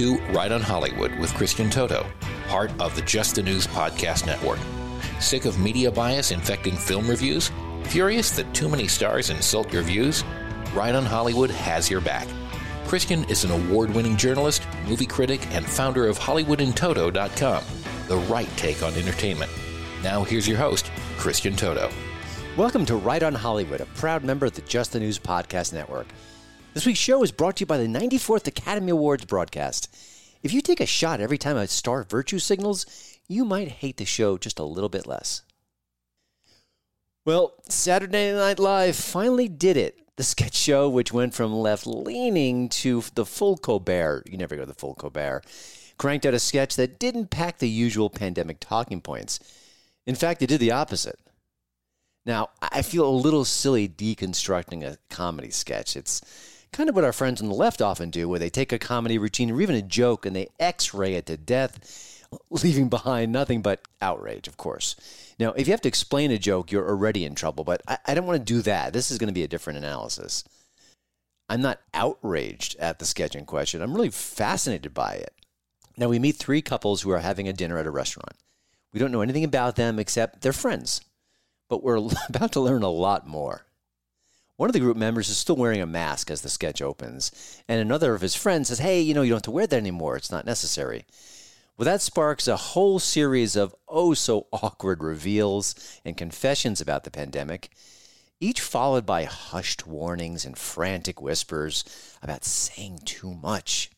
To 0.00 0.16
Right 0.32 0.50
on 0.50 0.62
Hollywood 0.62 1.14
with 1.18 1.34
Christian 1.34 1.68
Toto, 1.68 2.06
part 2.48 2.70
of 2.80 2.96
the 2.96 3.02
Just 3.02 3.34
the 3.34 3.42
News 3.42 3.66
Podcast 3.66 4.24
Network. 4.24 4.58
Sick 5.20 5.44
of 5.44 5.58
media 5.58 5.90
bias 5.90 6.30
infecting 6.30 6.74
film 6.74 7.06
reviews? 7.06 7.52
Furious 7.82 8.30
that 8.30 8.54
too 8.54 8.66
many 8.66 8.88
stars 8.88 9.28
insult 9.28 9.70
your 9.70 9.82
views? 9.82 10.24
Right 10.72 10.94
on 10.94 11.04
Hollywood 11.04 11.50
has 11.50 11.90
your 11.90 12.00
back. 12.00 12.26
Christian 12.86 13.24
is 13.24 13.44
an 13.44 13.50
award 13.50 13.90
winning 13.94 14.16
journalist, 14.16 14.66
movie 14.88 15.04
critic, 15.04 15.46
and 15.50 15.66
founder 15.66 16.06
of 16.06 16.18
HollywoodInToto.com, 16.18 17.62
the 18.08 18.16
right 18.16 18.48
take 18.56 18.82
on 18.82 18.94
entertainment. 18.94 19.52
Now, 20.02 20.24
here's 20.24 20.48
your 20.48 20.56
host, 20.56 20.90
Christian 21.18 21.56
Toto. 21.56 21.90
Welcome 22.56 22.86
to 22.86 22.96
Right 22.96 23.22
on 23.22 23.34
Hollywood, 23.34 23.82
a 23.82 23.86
proud 23.86 24.24
member 24.24 24.46
of 24.46 24.54
the 24.54 24.62
Just 24.62 24.92
the 24.92 25.00
News 25.00 25.18
Podcast 25.18 25.74
Network. 25.74 26.06
This 26.72 26.86
week's 26.86 27.00
show 27.00 27.24
is 27.24 27.32
brought 27.32 27.56
to 27.56 27.62
you 27.62 27.66
by 27.66 27.78
the 27.78 27.86
94th 27.86 28.46
Academy 28.46 28.92
Awards 28.92 29.24
broadcast. 29.24 29.89
If 30.42 30.52
you 30.52 30.62
take 30.62 30.80
a 30.80 30.86
shot 30.86 31.20
every 31.20 31.38
time 31.38 31.56
a 31.56 31.66
star 31.66 32.04
virtue 32.04 32.38
signals, 32.38 32.86
you 33.28 33.44
might 33.44 33.68
hate 33.68 33.98
the 33.98 34.04
show 34.04 34.38
just 34.38 34.58
a 34.58 34.64
little 34.64 34.88
bit 34.88 35.06
less. 35.06 35.42
Well, 37.26 37.54
Saturday 37.68 38.32
Night 38.32 38.58
Live 38.58 38.96
finally 38.96 39.48
did 39.48 39.76
it. 39.76 39.98
The 40.16 40.24
sketch 40.24 40.54
show, 40.54 40.88
which 40.88 41.12
went 41.12 41.34
from 41.34 41.52
left 41.54 41.86
leaning 41.86 42.68
to 42.70 43.02
the 43.14 43.26
full 43.26 43.56
Colbert, 43.56 44.24
you 44.26 44.36
never 44.36 44.56
go 44.56 44.62
to 44.62 44.66
the 44.66 44.74
full 44.74 44.94
Colbert, 44.94 45.42
cranked 45.98 46.26
out 46.26 46.34
a 46.34 46.38
sketch 46.38 46.76
that 46.76 46.98
didn't 46.98 47.30
pack 47.30 47.58
the 47.58 47.68
usual 47.68 48.10
pandemic 48.10 48.58
talking 48.60 49.00
points. 49.00 49.38
In 50.06 50.14
fact, 50.14 50.42
it 50.42 50.48
did 50.48 50.60
the 50.60 50.72
opposite. 50.72 51.18
Now, 52.26 52.50
I 52.60 52.82
feel 52.82 53.08
a 53.08 53.10
little 53.10 53.44
silly 53.44 53.88
deconstructing 53.88 54.82
a 54.84 54.98
comedy 55.08 55.50
sketch. 55.50 55.96
It's 55.96 56.20
kind 56.72 56.88
of 56.88 56.94
what 56.94 57.04
our 57.04 57.12
friends 57.12 57.40
on 57.40 57.48
the 57.48 57.54
left 57.54 57.82
often 57.82 58.10
do, 58.10 58.28
where 58.28 58.38
they 58.38 58.50
take 58.50 58.72
a 58.72 58.78
comedy 58.78 59.18
routine 59.18 59.50
or 59.50 59.60
even 59.60 59.74
a 59.74 59.82
joke 59.82 60.24
and 60.24 60.34
they 60.34 60.48
x 60.58 60.94
ray 60.94 61.14
it 61.14 61.26
to 61.26 61.36
death, 61.36 62.26
leaving 62.50 62.88
behind 62.88 63.32
nothing 63.32 63.62
but 63.62 63.82
outrage, 64.00 64.48
of 64.48 64.56
course. 64.56 64.96
Now, 65.38 65.52
if 65.52 65.66
you 65.66 65.72
have 65.72 65.80
to 65.82 65.88
explain 65.88 66.30
a 66.30 66.38
joke, 66.38 66.70
you're 66.70 66.88
already 66.88 67.24
in 67.24 67.34
trouble, 67.34 67.64
but 67.64 67.82
I, 67.88 67.98
I 68.06 68.14
don't 68.14 68.26
want 68.26 68.38
to 68.38 68.52
do 68.54 68.62
that. 68.62 68.92
This 68.92 69.10
is 69.10 69.18
going 69.18 69.28
to 69.28 69.34
be 69.34 69.42
a 69.42 69.48
different 69.48 69.78
analysis. 69.78 70.44
I'm 71.48 71.62
not 71.62 71.80
outraged 71.92 72.76
at 72.78 72.98
the 72.98 73.04
sketch 73.04 73.34
in 73.34 73.44
question, 73.44 73.82
I'm 73.82 73.94
really 73.94 74.10
fascinated 74.10 74.94
by 74.94 75.14
it. 75.14 75.34
Now, 75.96 76.08
we 76.08 76.18
meet 76.18 76.36
three 76.36 76.62
couples 76.62 77.02
who 77.02 77.10
are 77.10 77.18
having 77.18 77.48
a 77.48 77.52
dinner 77.52 77.76
at 77.76 77.86
a 77.86 77.90
restaurant. 77.90 78.36
We 78.92 79.00
don't 79.00 79.12
know 79.12 79.20
anything 79.20 79.44
about 79.44 79.76
them 79.76 79.98
except 79.98 80.42
they're 80.42 80.52
friends, 80.52 81.00
but 81.68 81.82
we're 81.82 81.96
about 82.28 82.52
to 82.52 82.60
learn 82.60 82.82
a 82.82 82.90
lot 82.90 83.26
more. 83.26 83.66
One 84.60 84.68
of 84.68 84.74
the 84.74 84.80
group 84.80 84.98
members 84.98 85.30
is 85.30 85.38
still 85.38 85.56
wearing 85.56 85.80
a 85.80 85.86
mask 85.86 86.30
as 86.30 86.42
the 86.42 86.50
sketch 86.50 86.82
opens, 86.82 87.32
and 87.66 87.80
another 87.80 88.14
of 88.14 88.20
his 88.20 88.34
friends 88.34 88.68
says, 88.68 88.78
Hey, 88.78 89.00
you 89.00 89.14
know, 89.14 89.22
you 89.22 89.30
don't 89.30 89.38
have 89.38 89.44
to 89.44 89.50
wear 89.50 89.66
that 89.66 89.74
anymore. 89.74 90.18
It's 90.18 90.30
not 90.30 90.44
necessary. 90.44 91.06
Well, 91.78 91.86
that 91.86 92.02
sparks 92.02 92.46
a 92.46 92.58
whole 92.58 92.98
series 92.98 93.56
of 93.56 93.74
oh 93.88 94.12
so 94.12 94.48
awkward 94.52 95.02
reveals 95.02 95.98
and 96.04 96.14
confessions 96.14 96.78
about 96.78 97.04
the 97.04 97.10
pandemic, 97.10 97.70
each 98.38 98.60
followed 98.60 99.06
by 99.06 99.24
hushed 99.24 99.86
warnings 99.86 100.44
and 100.44 100.58
frantic 100.58 101.22
whispers 101.22 101.82
about 102.20 102.44
saying 102.44 102.98
too 103.06 103.32
much. 103.32 103.90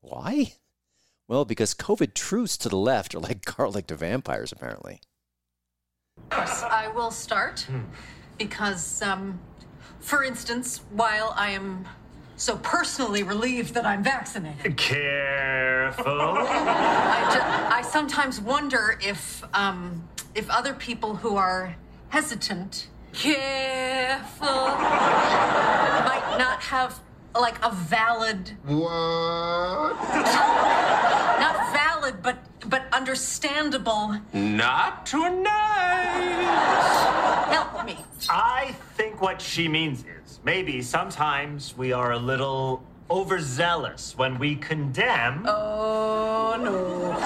Why? 0.00 0.54
Well, 1.28 1.44
because 1.44 1.72
COVID 1.72 2.14
truths 2.14 2.56
to 2.56 2.68
the 2.68 2.76
left 2.76 3.14
are 3.14 3.20
like 3.20 3.44
garlic 3.56 3.86
to 3.86 3.94
vampires, 3.94 4.50
apparently. 4.50 5.02
Of 6.16 6.30
course, 6.30 6.62
I 6.64 6.88
will 6.88 7.12
start 7.12 7.64
because, 8.38 9.02
um, 9.02 9.38
for 10.00 10.22
instance, 10.24 10.80
while 10.90 11.32
I 11.36 11.50
am 11.50 11.86
so 12.36 12.56
personally 12.58 13.22
relieved 13.22 13.74
that 13.74 13.84
I'm 13.84 14.02
vaccinated, 14.02 14.76
Careful. 14.76 16.04
I, 16.10 17.30
ju- 17.32 17.74
I 17.76 17.82
sometimes 17.82 18.40
wonder 18.40 18.98
if 19.02 19.42
um, 19.54 20.08
if 20.34 20.48
other 20.50 20.72
people 20.74 21.16
who 21.16 21.36
are 21.36 21.74
hesitant, 22.10 22.88
careful, 23.12 24.46
might 24.46 26.36
not 26.38 26.60
have 26.62 27.00
like 27.34 27.58
a 27.64 27.70
valid, 27.72 28.52
What? 28.64 29.94
not 31.40 31.72
valid, 31.72 32.22
but 32.22 32.38
but 32.68 32.84
understandable. 32.92 34.20
Not 34.32 35.06
tonight. 35.06 36.44
Help 37.50 37.84
me. 37.86 37.96
I 38.28 38.74
think 38.96 39.20
what 39.20 39.40
she 39.40 39.68
means 39.68 40.00
is 40.00 40.40
maybe 40.44 40.82
sometimes 40.82 41.76
we 41.76 41.92
are 41.92 42.12
a 42.12 42.18
little 42.18 42.82
overzealous 43.10 44.16
when 44.16 44.38
we 44.38 44.56
condemn. 44.56 45.44
Oh 45.46 46.56
no. 46.60 47.16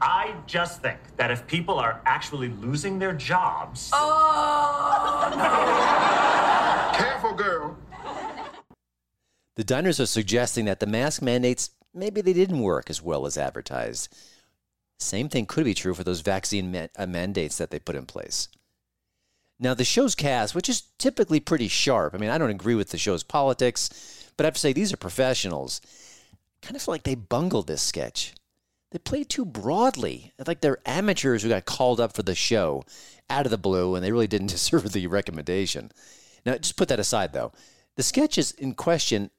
I 0.00 0.34
just 0.46 0.82
think 0.82 0.98
that 1.16 1.30
if 1.30 1.46
people 1.46 1.78
are 1.78 2.00
actually 2.06 2.48
losing 2.48 2.98
their 2.98 3.12
jobs, 3.12 3.90
Oh 3.94 5.32
no. 6.92 6.98
Careful, 6.98 7.34
girl. 7.34 7.76
The 9.56 9.64
diners 9.64 10.00
are 10.00 10.06
suggesting 10.06 10.64
that 10.66 10.80
the 10.80 10.86
mask 10.86 11.22
mandates 11.22 11.70
maybe 11.94 12.20
they 12.20 12.32
didn't 12.34 12.60
work 12.60 12.90
as 12.90 13.02
well 13.02 13.26
as 13.26 13.38
advertised. 13.38 14.14
Same 14.98 15.28
thing 15.28 15.46
could 15.46 15.64
be 15.64 15.74
true 15.74 15.94
for 15.94 16.04
those 16.04 16.20
vaccine 16.20 16.70
ma- 16.72 16.86
uh, 16.96 17.06
mandates 17.06 17.58
that 17.58 17.70
they 17.70 17.78
put 17.78 17.96
in 17.96 18.06
place. 18.06 18.48
Now, 19.58 19.74
the 19.74 19.84
show's 19.84 20.14
cast, 20.14 20.54
which 20.54 20.68
is 20.68 20.82
typically 20.98 21.40
pretty 21.40 21.68
sharp, 21.68 22.14
I 22.14 22.18
mean, 22.18 22.30
I 22.30 22.38
don't 22.38 22.50
agree 22.50 22.74
with 22.74 22.90
the 22.90 22.98
show's 22.98 23.22
politics, 23.22 24.30
but 24.36 24.44
I 24.44 24.48
have 24.48 24.54
to 24.54 24.60
say 24.60 24.72
these 24.72 24.92
are 24.92 24.98
professionals. 24.98 25.80
Kind 26.60 26.76
of 26.76 26.82
feel 26.82 26.92
like 26.92 27.04
they 27.04 27.14
bungled 27.14 27.66
this 27.66 27.82
sketch. 27.82 28.34
They 28.90 28.98
played 28.98 29.28
too 29.28 29.44
broadly, 29.44 30.32
like 30.46 30.60
they're 30.60 30.78
amateurs 30.86 31.42
who 31.42 31.48
got 31.48 31.64
called 31.64 32.00
up 32.00 32.14
for 32.14 32.22
the 32.22 32.34
show 32.34 32.84
out 33.30 33.46
of 33.46 33.50
the 33.50 33.58
blue, 33.58 33.94
and 33.94 34.04
they 34.04 34.12
really 34.12 34.26
didn't 34.26 34.46
deserve 34.50 34.92
the 34.92 35.06
recommendation. 35.06 35.90
Now, 36.44 36.56
just 36.56 36.76
put 36.76 36.88
that 36.88 37.00
aside, 37.00 37.32
though. 37.32 37.52
The 37.96 38.02
sketch 38.02 38.36
is 38.38 38.52
in 38.52 38.74
question 38.74 39.30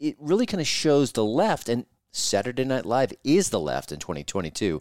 it 0.00 0.16
really 0.18 0.46
kind 0.46 0.60
of 0.60 0.66
shows 0.66 1.12
the 1.12 1.24
left, 1.24 1.68
and 1.68 1.86
Saturday 2.12 2.64
Night 2.64 2.86
Live 2.86 3.12
is 3.24 3.50
the 3.50 3.60
left 3.60 3.92
in 3.92 3.98
2022, 3.98 4.80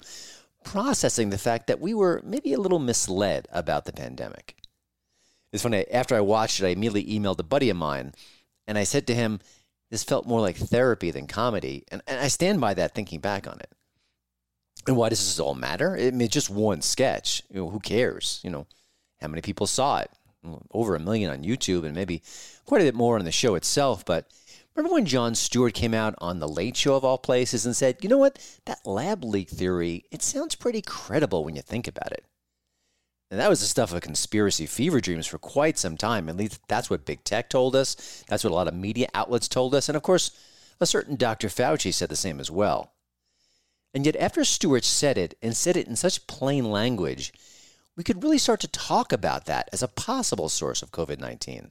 processing 0.72 1.30
the 1.30 1.38
fact 1.38 1.68
that 1.68 1.80
we 1.80 1.94
were 1.94 2.22
maybe 2.26 2.52
a 2.52 2.60
little 2.60 2.80
misled 2.80 3.48
about 3.52 3.86
the 3.86 3.94
pandemic. 3.94 4.56
It's 5.54 5.64
funny, 5.64 5.86
after 5.90 6.14
I 6.14 6.20
watched 6.20 6.60
it, 6.60 6.66
I 6.66 6.70
immediately 6.70 7.18
emailed 7.18 7.40
a 7.40 7.44
buddy 7.44 7.70
of 7.70 7.78
mine, 7.78 8.14
and 8.68 8.78
I 8.78 8.84
said 8.84 9.08
to 9.08 9.16
him, 9.16 9.40
This 9.90 10.04
felt 10.04 10.28
more 10.28 10.42
like 10.42 10.58
therapy 10.58 11.10
than 11.10 11.26
comedy. 11.26 11.86
And, 11.90 12.02
and 12.06 12.20
I 12.20 12.28
stand 12.28 12.60
by 12.60 12.74
that 12.74 12.94
thinking 12.94 13.22
back 13.22 13.48
on 13.48 13.60
it. 13.62 13.72
And 14.86 14.98
why 14.98 15.08
does 15.08 15.20
this 15.20 15.40
all 15.40 15.56
matter? 15.56 15.98
I 15.98 16.12
mean, 16.12 16.28
just 16.28 16.50
one 16.50 16.82
sketch. 16.82 17.42
You 17.50 17.62
know, 17.62 17.70
who 17.70 17.80
cares? 17.80 18.42
You 18.44 18.50
know, 18.50 18.68
how 19.22 19.30
many 19.30 19.42
people 19.42 19.68
saw 19.68 20.00
it? 20.00 20.12
Over 20.72 20.96
a 20.96 21.00
million 21.00 21.32
on 21.32 21.44
YouTube, 21.44 21.86
and 21.86 21.96
maybe 21.96 22.22
quite 22.66 22.82
a 22.82 22.86
bit 22.86 22.96
more 22.96 23.18
on 23.18 23.26
the 23.26 23.32
show 23.32 23.56
itself. 23.56 24.04
But 24.04 24.30
Remember 24.78 24.94
when 24.94 25.06
Jon 25.08 25.34
Stewart 25.34 25.74
came 25.74 25.96
out 25.96 26.14
on 26.20 26.38
The 26.38 26.48
Late 26.48 26.78
Show 26.78 26.96
of 26.96 27.04
all 27.04 27.18
places 27.18 27.66
and 27.66 27.76
said, 27.76 27.98
you 28.04 28.10
know 28.10 28.20
what, 28.20 28.38
that 28.68 28.86
lab 28.86 29.24
leak 29.24 29.50
theory, 29.50 30.06
it 30.12 30.22
sounds 30.22 30.54
pretty 30.54 30.84
credible 30.84 31.44
when 31.44 31.56
you 31.56 31.64
think 31.64 31.88
about 31.88 32.12
it. 32.12 32.24
And 33.32 33.40
that 33.40 33.50
was 33.50 33.60
the 33.60 33.66
stuff 33.66 33.92
of 33.92 34.02
conspiracy 34.02 34.68
fever 34.68 35.02
dreams 35.02 35.26
for 35.26 35.40
quite 35.40 35.80
some 35.80 35.98
time. 35.98 36.30
At 36.30 36.38
least 36.38 36.62
that's 36.68 36.92
what 36.92 37.08
big 37.08 37.24
tech 37.24 37.50
told 37.50 37.76
us. 37.76 38.24
That's 38.28 38.44
what 38.44 38.52
a 38.52 38.54
lot 38.54 38.68
of 38.68 38.76
media 38.76 39.08
outlets 39.16 39.48
told 39.48 39.74
us. 39.74 39.90
And 39.90 39.96
of 39.96 40.04
course, 40.04 40.30
a 40.80 40.86
certain 40.86 41.16
Dr. 41.16 41.48
Fauci 41.48 41.92
said 41.92 42.10
the 42.10 42.16
same 42.16 42.40
as 42.40 42.52
well. 42.52 42.94
And 43.96 44.06
yet, 44.06 44.16
after 44.16 44.46
Stewart 44.46 44.86
said 44.86 45.18
it 45.18 45.36
and 45.42 45.58
said 45.58 45.76
it 45.76 45.88
in 45.88 45.96
such 45.96 46.28
plain 46.28 46.70
language, 46.70 47.34
we 47.96 48.04
could 48.04 48.22
really 48.22 48.38
start 48.38 48.60
to 48.60 48.68
talk 48.68 49.12
about 49.12 49.46
that 49.48 49.70
as 49.74 49.82
a 49.82 49.88
possible 49.88 50.50
source 50.50 50.84
of 50.84 50.92
COVID 50.92 51.20
19. 51.20 51.70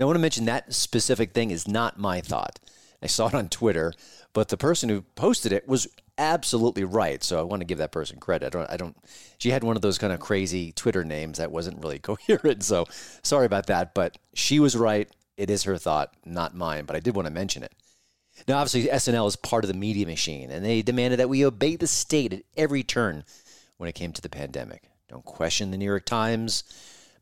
Now, 0.00 0.06
I 0.06 0.08
want 0.08 0.16
to 0.16 0.22
mention 0.22 0.46
that 0.46 0.72
specific 0.72 1.32
thing 1.32 1.50
is 1.50 1.68
not 1.68 1.98
my 1.98 2.22
thought. 2.22 2.58
I 3.02 3.06
saw 3.06 3.28
it 3.28 3.34
on 3.34 3.50
Twitter, 3.50 3.92
but 4.32 4.48
the 4.48 4.56
person 4.56 4.88
who 4.88 5.02
posted 5.02 5.52
it 5.52 5.68
was 5.68 5.88
absolutely 6.16 6.84
right. 6.84 7.22
So 7.22 7.38
I 7.38 7.42
want 7.42 7.60
to 7.60 7.66
give 7.66 7.76
that 7.78 7.92
person 7.92 8.18
credit. 8.18 8.46
I 8.46 8.48
don't, 8.48 8.70
I 8.70 8.76
don't 8.78 8.96
she 9.36 9.50
had 9.50 9.62
one 9.62 9.76
of 9.76 9.82
those 9.82 9.98
kind 9.98 10.12
of 10.12 10.18
crazy 10.18 10.72
Twitter 10.72 11.04
names 11.04 11.36
that 11.36 11.52
wasn't 11.52 11.82
really 11.82 11.98
coherent. 12.02 12.62
So 12.62 12.86
sorry 13.22 13.44
about 13.44 13.66
that, 13.66 13.94
but 13.94 14.16
she 14.32 14.58
was 14.58 14.74
right. 14.74 15.06
It 15.36 15.50
is 15.50 15.64
her 15.64 15.76
thought, 15.76 16.14
not 16.24 16.54
mine, 16.56 16.86
but 16.86 16.96
I 16.96 17.00
did 17.00 17.14
want 17.14 17.26
to 17.26 17.32
mention 17.32 17.62
it. 17.62 17.74
Now, 18.48 18.58
obviously, 18.58 18.90
SNL 18.90 19.28
is 19.28 19.36
part 19.36 19.64
of 19.64 19.68
the 19.68 19.74
media 19.74 20.06
machine, 20.06 20.50
and 20.50 20.64
they 20.64 20.80
demanded 20.80 21.20
that 21.20 21.28
we 21.28 21.44
obey 21.44 21.76
the 21.76 21.86
state 21.86 22.32
at 22.32 22.42
every 22.56 22.82
turn 22.82 23.24
when 23.76 23.88
it 23.88 23.94
came 23.94 24.12
to 24.12 24.22
the 24.22 24.30
pandemic. 24.30 24.84
Don't 25.08 25.24
question 25.24 25.70
the 25.70 25.76
New 25.76 25.84
York 25.84 26.06
Times. 26.06 26.64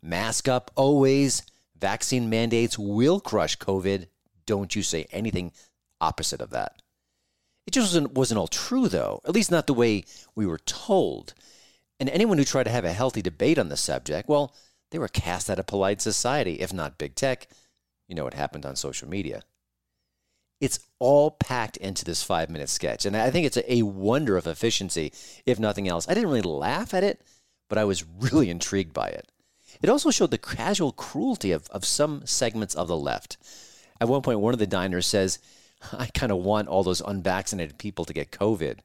Mask 0.00 0.46
up 0.46 0.70
always 0.76 1.42
vaccine 1.80 2.28
mandates 2.28 2.78
will 2.78 3.20
crush 3.20 3.58
COVID. 3.58 4.06
Don't 4.46 4.74
you 4.74 4.82
say 4.82 5.06
anything 5.10 5.52
opposite 6.00 6.40
of 6.40 6.50
that. 6.50 6.80
It 7.66 7.72
just 7.72 7.88
wasn't, 7.88 8.12
wasn't 8.12 8.38
all 8.38 8.48
true, 8.48 8.88
though, 8.88 9.20
at 9.26 9.34
least 9.34 9.50
not 9.50 9.66
the 9.66 9.74
way 9.74 10.04
we 10.34 10.46
were 10.46 10.58
told. 10.58 11.34
And 12.00 12.08
anyone 12.08 12.38
who 12.38 12.44
tried 12.44 12.64
to 12.64 12.70
have 12.70 12.84
a 12.84 12.92
healthy 12.92 13.20
debate 13.20 13.58
on 13.58 13.68
the 13.68 13.76
subject, 13.76 14.28
well, 14.28 14.54
they 14.90 14.98
were 14.98 15.08
cast 15.08 15.50
out 15.50 15.58
of 15.58 15.66
polite 15.66 16.00
society, 16.00 16.54
if 16.54 16.72
not 16.72 16.98
big 16.98 17.14
tech. 17.14 17.46
You 18.08 18.14
know 18.14 18.24
what 18.24 18.34
happened 18.34 18.64
on 18.64 18.76
social 18.76 19.08
media. 19.08 19.42
It's 20.60 20.80
all 20.98 21.30
packed 21.30 21.76
into 21.76 22.04
this 22.04 22.22
five 22.22 22.48
minute 22.48 22.68
sketch. 22.68 23.04
And 23.04 23.16
I 23.16 23.30
think 23.30 23.46
it's 23.46 23.58
a, 23.58 23.72
a 23.74 23.82
wonder 23.82 24.36
of 24.36 24.46
efficiency, 24.46 25.12
if 25.44 25.58
nothing 25.58 25.88
else. 25.88 26.08
I 26.08 26.14
didn't 26.14 26.30
really 26.30 26.42
laugh 26.42 26.94
at 26.94 27.04
it, 27.04 27.20
but 27.68 27.78
I 27.78 27.84
was 27.84 28.04
really 28.18 28.50
intrigued 28.50 28.94
by 28.94 29.08
it. 29.08 29.30
It 29.82 29.88
also 29.88 30.10
showed 30.10 30.30
the 30.30 30.38
casual 30.38 30.92
cruelty 30.92 31.52
of, 31.52 31.68
of 31.68 31.84
some 31.84 32.26
segments 32.26 32.74
of 32.74 32.88
the 32.88 32.96
left. 32.96 33.36
At 34.00 34.08
one 34.08 34.22
point, 34.22 34.40
one 34.40 34.52
of 34.52 34.58
the 34.58 34.66
diners 34.66 35.06
says, 35.06 35.38
I 35.92 36.06
kind 36.06 36.32
of 36.32 36.38
want 36.38 36.68
all 36.68 36.82
those 36.82 37.00
unvaccinated 37.00 37.78
people 37.78 38.04
to 38.04 38.12
get 38.12 38.30
COVID. 38.30 38.78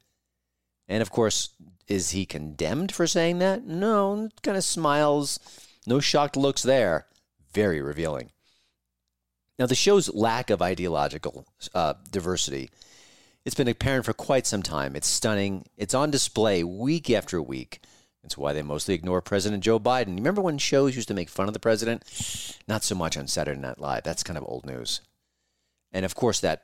And 0.88 1.02
of 1.02 1.10
course, 1.10 1.50
is 1.88 2.10
he 2.10 2.26
condemned 2.26 2.92
for 2.92 3.06
saying 3.06 3.38
that? 3.40 3.64
No, 3.64 4.28
kind 4.42 4.56
of 4.56 4.64
smiles. 4.64 5.38
No 5.86 6.00
shocked 6.00 6.36
looks 6.36 6.62
there. 6.62 7.06
Very 7.52 7.80
revealing. 7.80 8.30
Now, 9.58 9.66
the 9.66 9.74
show's 9.74 10.12
lack 10.12 10.50
of 10.50 10.60
ideological 10.62 11.46
uh, 11.74 11.94
diversity, 12.10 12.70
it's 13.44 13.54
been 13.54 13.68
apparent 13.68 14.04
for 14.04 14.12
quite 14.12 14.46
some 14.46 14.62
time. 14.62 14.96
It's 14.96 15.06
stunning. 15.06 15.66
It's 15.76 15.94
on 15.94 16.10
display 16.10 16.64
week 16.64 17.10
after 17.10 17.40
week. 17.40 17.80
That's 18.24 18.38
why 18.38 18.54
they 18.54 18.62
mostly 18.62 18.94
ignore 18.94 19.20
President 19.20 19.62
Joe 19.62 19.78
Biden. 19.78 20.16
Remember 20.16 20.40
when 20.40 20.56
shows 20.56 20.96
used 20.96 21.08
to 21.08 21.14
make 21.14 21.28
fun 21.28 21.46
of 21.46 21.52
the 21.52 21.60
president? 21.60 22.04
Not 22.66 22.82
so 22.82 22.94
much 22.94 23.18
on 23.18 23.26
Saturday 23.26 23.60
Night 23.60 23.78
Live. 23.78 24.02
That's 24.02 24.22
kind 24.22 24.38
of 24.38 24.44
old 24.48 24.64
news. 24.64 25.02
And 25.92 26.06
of 26.06 26.14
course, 26.14 26.40
that 26.40 26.62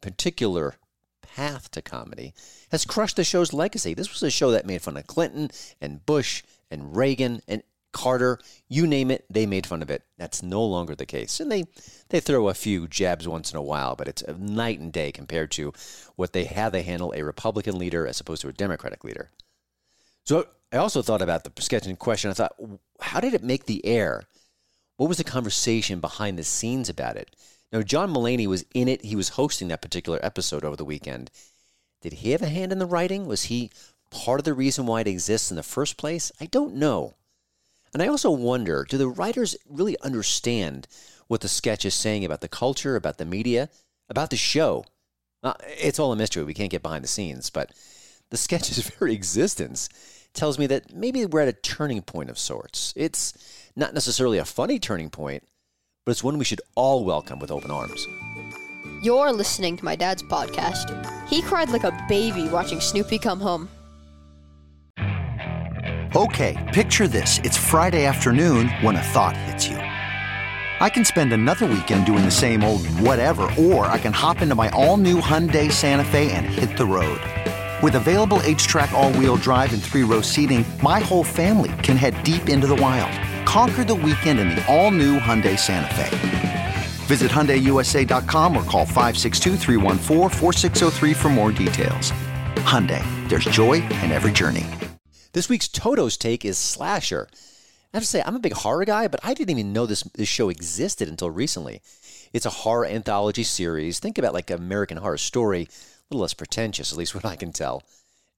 particular 0.00 0.76
path 1.20 1.68
to 1.72 1.82
comedy 1.82 2.32
has 2.70 2.84
crushed 2.84 3.16
the 3.16 3.24
show's 3.24 3.52
legacy. 3.52 3.92
This 3.92 4.12
was 4.12 4.22
a 4.22 4.30
show 4.30 4.52
that 4.52 4.66
made 4.66 4.82
fun 4.82 4.96
of 4.96 5.08
Clinton 5.08 5.50
and 5.80 6.06
Bush 6.06 6.44
and 6.70 6.96
Reagan 6.96 7.40
and 7.48 7.64
Carter, 7.92 8.38
you 8.68 8.86
name 8.86 9.10
it, 9.10 9.24
they 9.28 9.46
made 9.46 9.66
fun 9.66 9.82
of 9.82 9.90
it. 9.90 10.04
That's 10.16 10.44
no 10.44 10.64
longer 10.64 10.94
the 10.94 11.06
case. 11.06 11.40
And 11.40 11.50
they, 11.50 11.64
they 12.10 12.20
throw 12.20 12.48
a 12.48 12.54
few 12.54 12.86
jabs 12.86 13.26
once 13.26 13.50
in 13.50 13.58
a 13.58 13.62
while, 13.62 13.96
but 13.96 14.06
it's 14.06 14.22
night 14.38 14.78
and 14.78 14.92
day 14.92 15.10
compared 15.10 15.50
to 15.52 15.72
what 16.14 16.32
they 16.32 16.44
how 16.44 16.70
they 16.70 16.82
handle 16.82 17.12
a 17.16 17.24
Republican 17.24 17.78
leader 17.80 18.06
as 18.06 18.20
opposed 18.20 18.42
to 18.42 18.48
a 18.48 18.52
Democratic 18.52 19.02
leader. 19.02 19.32
So 20.24 20.46
I 20.72 20.76
also 20.76 21.02
thought 21.02 21.22
about 21.22 21.44
the 21.44 21.62
sketch 21.62 21.86
in 21.86 21.96
question. 21.96 22.30
I 22.30 22.34
thought, 22.34 22.54
how 23.00 23.20
did 23.20 23.34
it 23.34 23.42
make 23.42 23.66
the 23.66 23.84
air? 23.84 24.24
What 24.96 25.08
was 25.08 25.18
the 25.18 25.24
conversation 25.24 26.00
behind 26.00 26.38
the 26.38 26.44
scenes 26.44 26.88
about 26.88 27.16
it? 27.16 27.34
Now, 27.72 27.82
John 27.82 28.12
Mulaney 28.12 28.46
was 28.46 28.64
in 28.74 28.88
it. 28.88 29.04
He 29.04 29.16
was 29.16 29.30
hosting 29.30 29.68
that 29.68 29.82
particular 29.82 30.18
episode 30.22 30.64
over 30.64 30.76
the 30.76 30.84
weekend. 30.84 31.30
Did 32.02 32.14
he 32.14 32.30
have 32.32 32.42
a 32.42 32.48
hand 32.48 32.72
in 32.72 32.78
the 32.78 32.86
writing? 32.86 33.26
Was 33.26 33.44
he 33.44 33.70
part 34.10 34.40
of 34.40 34.44
the 34.44 34.54
reason 34.54 34.86
why 34.86 35.00
it 35.00 35.06
exists 35.06 35.50
in 35.50 35.56
the 35.56 35.62
first 35.62 35.96
place? 35.96 36.32
I 36.40 36.46
don't 36.46 36.74
know. 36.74 37.14
And 37.92 38.02
I 38.02 38.08
also 38.08 38.30
wonder 38.30 38.86
do 38.88 38.98
the 38.98 39.08
writers 39.08 39.56
really 39.68 39.98
understand 40.00 40.86
what 41.26 41.40
the 41.40 41.48
sketch 41.48 41.84
is 41.84 41.94
saying 41.94 42.24
about 42.24 42.40
the 42.40 42.48
culture, 42.48 42.96
about 42.96 43.18
the 43.18 43.24
media, 43.24 43.68
about 44.08 44.30
the 44.30 44.36
show? 44.36 44.84
Uh, 45.42 45.54
it's 45.66 45.98
all 45.98 46.12
a 46.12 46.16
mystery. 46.16 46.44
We 46.44 46.54
can't 46.54 46.70
get 46.70 46.82
behind 46.82 47.04
the 47.04 47.08
scenes, 47.08 47.50
but 47.50 47.72
the 48.30 48.36
sketch's 48.36 48.78
very 48.98 49.14
existence 49.14 49.88
tells 50.32 50.58
me 50.58 50.66
that 50.68 50.94
maybe 50.94 51.24
we're 51.26 51.40
at 51.40 51.48
a 51.48 51.52
turning 51.52 52.02
point 52.02 52.30
of 52.30 52.38
sorts. 52.38 52.92
It's 52.96 53.32
not 53.76 53.94
necessarily 53.94 54.38
a 54.38 54.44
funny 54.44 54.78
turning 54.78 55.10
point, 55.10 55.44
but 56.04 56.12
it's 56.12 56.24
one 56.24 56.38
we 56.38 56.44
should 56.44 56.60
all 56.74 57.04
welcome 57.04 57.38
with 57.38 57.50
open 57.50 57.70
arms. 57.70 58.06
You're 59.02 59.32
listening 59.32 59.76
to 59.78 59.84
my 59.84 59.96
dad's 59.96 60.22
podcast. 60.22 61.28
He 61.28 61.42
cried 61.42 61.70
like 61.70 61.84
a 61.84 62.06
baby 62.08 62.48
watching 62.48 62.80
Snoopy 62.80 63.18
come 63.18 63.40
home. 63.40 63.68
Okay, 66.16 66.56
picture 66.74 67.06
this. 67.06 67.38
It's 67.44 67.56
Friday 67.56 68.04
afternoon 68.04 68.68
when 68.82 68.96
a 68.96 69.02
thought 69.02 69.36
hits 69.36 69.68
you. 69.68 69.76
I 69.76 70.88
can 70.88 71.04
spend 71.04 71.32
another 71.32 71.66
weekend 71.66 72.06
doing 72.06 72.24
the 72.24 72.30
same 72.30 72.64
old 72.64 72.86
whatever, 72.86 73.42
or 73.58 73.86
I 73.86 73.98
can 73.98 74.12
hop 74.12 74.40
into 74.42 74.54
my 74.54 74.70
all 74.70 74.96
new 74.96 75.20
Hyundai 75.20 75.70
Santa 75.70 76.04
Fe 76.04 76.32
and 76.32 76.46
hit 76.46 76.76
the 76.76 76.86
road. 76.86 77.20
With 77.82 77.94
available 77.94 78.40
H-Track 78.42 78.92
all-wheel 78.92 79.36
drive 79.36 79.72
and 79.72 79.82
three-row 79.82 80.20
seating, 80.20 80.66
my 80.82 81.00
whole 81.00 81.24
family 81.24 81.72
can 81.82 81.96
head 81.96 82.22
deep 82.24 82.50
into 82.50 82.66
the 82.66 82.76
wild. 82.76 83.10
Conquer 83.46 83.84
the 83.84 83.94
weekend 83.94 84.38
in 84.38 84.50
the 84.50 84.62
all-new 84.66 85.18
Hyundai 85.18 85.58
Santa 85.58 85.94
Fe. 85.94 86.74
Visit 87.06 87.30
HyundaiUSA.com 87.30 88.54
or 88.54 88.64
call 88.64 88.84
562 88.84 89.56
for 91.14 91.28
more 91.30 91.52
details. 91.52 92.12
Hyundai, 92.66 93.02
there's 93.30 93.46
joy 93.46 93.74
in 94.02 94.12
every 94.12 94.32
journey. 94.32 94.66
This 95.32 95.48
week's 95.48 95.66
Toto's 95.66 96.18
Take 96.18 96.44
is 96.44 96.58
Slasher. 96.58 97.28
I 97.94 97.96
have 97.96 98.02
to 98.02 98.06
say, 98.06 98.22
I'm 98.26 98.36
a 98.36 98.40
big 98.40 98.52
horror 98.52 98.84
guy, 98.84 99.08
but 99.08 99.20
I 99.22 99.32
didn't 99.32 99.58
even 99.58 99.72
know 99.72 99.86
this, 99.86 100.02
this 100.14 100.28
show 100.28 100.50
existed 100.50 101.08
until 101.08 101.30
recently. 101.30 101.80
It's 102.34 102.46
a 102.46 102.50
horror 102.50 102.84
anthology 102.84 103.42
series. 103.42 104.00
Think 104.00 104.18
about 104.18 104.34
like 104.34 104.50
American 104.50 104.98
Horror 104.98 105.16
Story 105.16 105.66
little 106.10 106.22
less 106.22 106.34
pretentious, 106.34 106.92
at 106.92 106.98
least 106.98 107.14
what 107.16 107.24
I 107.24 107.36
can 107.36 107.52
tell. 107.52 107.82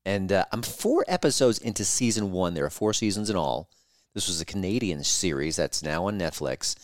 And 0.05 0.33
uh, 0.33 0.45
I'm 0.53 0.63
four 0.63 1.05
episodes 1.09 1.59
into 1.59 1.85
season 1.85 2.33
one. 2.33 2.55
There 2.55 2.65
are 2.65 2.71
four 2.71 2.93
seasons 2.93 3.31
in 3.31 3.37
all. 3.37 3.69
This 4.15 4.29
was 4.29 4.41
a 4.41 4.47
Canadian 4.47 5.05
series 5.05 5.57
that's 5.57 5.83
now 5.83 6.07
on 6.07 6.19
Netflix, 6.19 6.77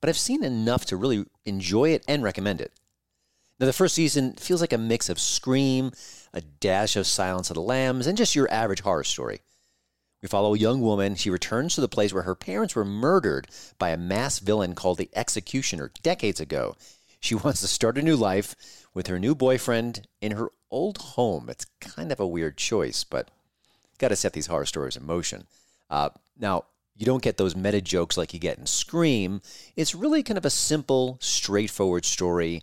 but 0.00 0.10
I've 0.10 0.18
seen 0.18 0.44
enough 0.44 0.84
to 0.86 0.96
really 0.96 1.24
enjoy 1.46 1.90
it 1.90 2.04
and 2.06 2.22
recommend 2.22 2.60
it. 2.60 2.72
Now, 3.58 3.66
the 3.66 3.72
first 3.72 3.94
season 3.94 4.34
feels 4.34 4.60
like 4.60 4.72
a 4.72 4.78
mix 4.78 5.08
of 5.08 5.20
Scream, 5.20 5.92
a 6.34 6.40
dash 6.40 6.96
of 6.96 7.06
Silence 7.06 7.48
of 7.48 7.54
the 7.54 7.62
Lambs, 7.62 8.06
and 8.06 8.18
just 8.18 8.34
your 8.34 8.50
average 8.52 8.80
horror 8.80 9.04
story. 9.04 9.40
We 10.20 10.28
follow 10.28 10.54
a 10.54 10.58
young 10.58 10.80
woman. 10.80 11.14
She 11.14 11.30
returns 11.30 11.74
to 11.74 11.80
the 11.80 11.88
place 11.88 12.12
where 12.12 12.24
her 12.24 12.34
parents 12.34 12.74
were 12.74 12.84
murdered 12.84 13.46
by 13.78 13.90
a 13.90 13.96
mass 13.96 14.40
villain 14.40 14.74
called 14.74 14.98
the 14.98 15.10
Executioner 15.14 15.92
decades 16.02 16.40
ago. 16.40 16.76
She 17.24 17.34
wants 17.34 17.62
to 17.62 17.68
start 17.68 17.96
a 17.96 18.02
new 18.02 18.16
life 18.16 18.54
with 18.92 19.06
her 19.06 19.18
new 19.18 19.34
boyfriend 19.34 20.06
in 20.20 20.32
her 20.32 20.50
old 20.70 20.98
home. 20.98 21.48
It's 21.48 21.64
kind 21.80 22.12
of 22.12 22.20
a 22.20 22.26
weird 22.26 22.58
choice, 22.58 23.02
but 23.02 23.30
got 23.96 24.08
to 24.08 24.16
set 24.16 24.34
these 24.34 24.48
horror 24.48 24.66
stories 24.66 24.94
in 24.94 25.06
motion. 25.06 25.46
Uh, 25.88 26.10
now, 26.38 26.64
you 26.94 27.06
don't 27.06 27.22
get 27.22 27.38
those 27.38 27.56
meta 27.56 27.80
jokes 27.80 28.18
like 28.18 28.34
you 28.34 28.38
get 28.38 28.58
in 28.58 28.66
Scream. 28.66 29.40
It's 29.74 29.94
really 29.94 30.22
kind 30.22 30.36
of 30.36 30.44
a 30.44 30.50
simple, 30.50 31.16
straightforward 31.18 32.04
story. 32.04 32.62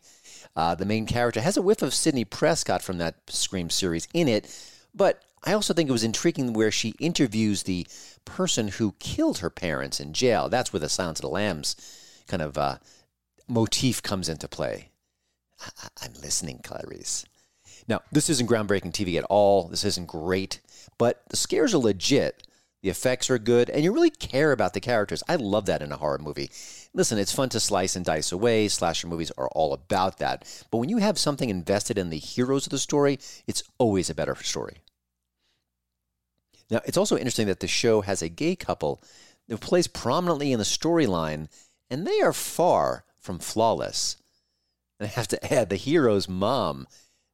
Uh, 0.56 0.76
the 0.76 0.86
main 0.86 1.08
character 1.08 1.42
has 1.42 1.58
a 1.58 1.62
whiff 1.64 1.82
of 1.82 1.96
Sidney 1.96 2.24
Prescott 2.24 2.84
from 2.84 3.00
that 3.00 3.16
Scream 3.30 3.72
series 3.72 4.08
in 4.14 4.28
it, 4.28 4.48
but 4.94 5.24
I 5.44 5.54
also 5.54 5.74
think 5.74 5.90
it 5.90 5.94
was 5.94 6.04
intriguing 6.04 6.54
where 6.54 6.70
she 6.70 6.94
interviews 7.00 7.64
the 7.64 7.88
person 8.26 8.68
who 8.68 8.94
killed 9.00 9.40
her 9.40 9.50
parents 9.50 10.00
in 10.00 10.14
jail. 10.14 10.50
That's 10.50 10.72
where 10.72 10.80
the 10.80 10.88
Silence 10.88 11.18
of 11.18 11.24
the 11.24 11.30
Lambs 11.30 11.76
kind 12.28 12.44
of 12.44 12.60
uh, 12.60 12.78
motif 13.52 14.02
comes 14.02 14.30
into 14.30 14.48
play. 14.48 14.90
I- 15.60 16.06
am 16.06 16.14
listening, 16.14 16.62
Clarice. 16.64 17.26
Now, 17.88 18.02
this 18.12 18.30
isn't 18.30 18.50
groundbreaking 18.50 18.94
TV 18.94 19.18
at 19.18 19.26
all. 19.26 19.68
This 19.68 19.84
isn't 19.84 20.08
great, 20.08 20.62
but 20.98 21.24
the 21.30 21.38
scares 21.38 21.74
are 21.74 21.80
legit. 21.80 22.48
The 22.82 22.90
effects 22.90 23.30
are 23.30 23.38
good, 23.38 23.70
and 23.70 23.84
you 23.84 23.92
really 23.92 24.10
care 24.10 24.52
about 24.52 24.74
the 24.74 24.80
characters. 24.80 25.22
I 25.28 25.36
love 25.36 25.68
that 25.68 25.84
in 25.84 25.92
a 25.92 25.98
horror 25.98 26.18
movie. 26.18 26.50
Listen, 26.94 27.20
it's 27.20 27.34
fun 27.34 27.50
to 27.50 27.60
slice 27.60 27.96
and 27.96 28.04
dice 28.04 28.32
away. 28.32 28.68
Slasher 28.68 29.08
movies 29.08 29.32
are 29.38 29.50
all 29.50 29.74
about 29.74 30.18
that. 30.18 30.66
But 30.72 30.80
when 30.80 30.90
you 30.90 30.98
have 30.98 31.20
something 31.20 31.50
invested 31.50 32.00
in 32.00 32.10
the 32.10 32.18
heroes 32.18 32.66
of 32.66 32.72
the 32.72 32.80
story, 32.80 33.20
it's 33.46 33.64
always 33.78 34.10
a 34.10 34.16
better 34.16 34.36
story. 34.36 34.78
Now, 36.72 36.82
it's 36.86 36.98
also 36.98 37.18
interesting 37.18 37.48
that 37.48 37.60
the 37.60 37.68
show 37.68 38.02
has 38.02 38.24
a 38.24 38.30
gay 38.30 38.56
couple 38.56 39.04
who 39.48 39.58
plays 39.58 39.88
prominently 39.88 40.52
in 40.52 40.58
the 40.58 40.66
storyline, 40.66 41.50
and 41.90 42.08
they 42.08 42.22
are 42.22 42.34
far 42.34 43.04
from 43.22 43.40
flawless. 43.40 44.18
And 45.00 45.08
I 45.08 45.12
have 45.12 45.28
to 45.30 45.54
add, 45.54 45.70
the 45.70 45.78
hero's 45.78 46.28
mom, 46.28 46.88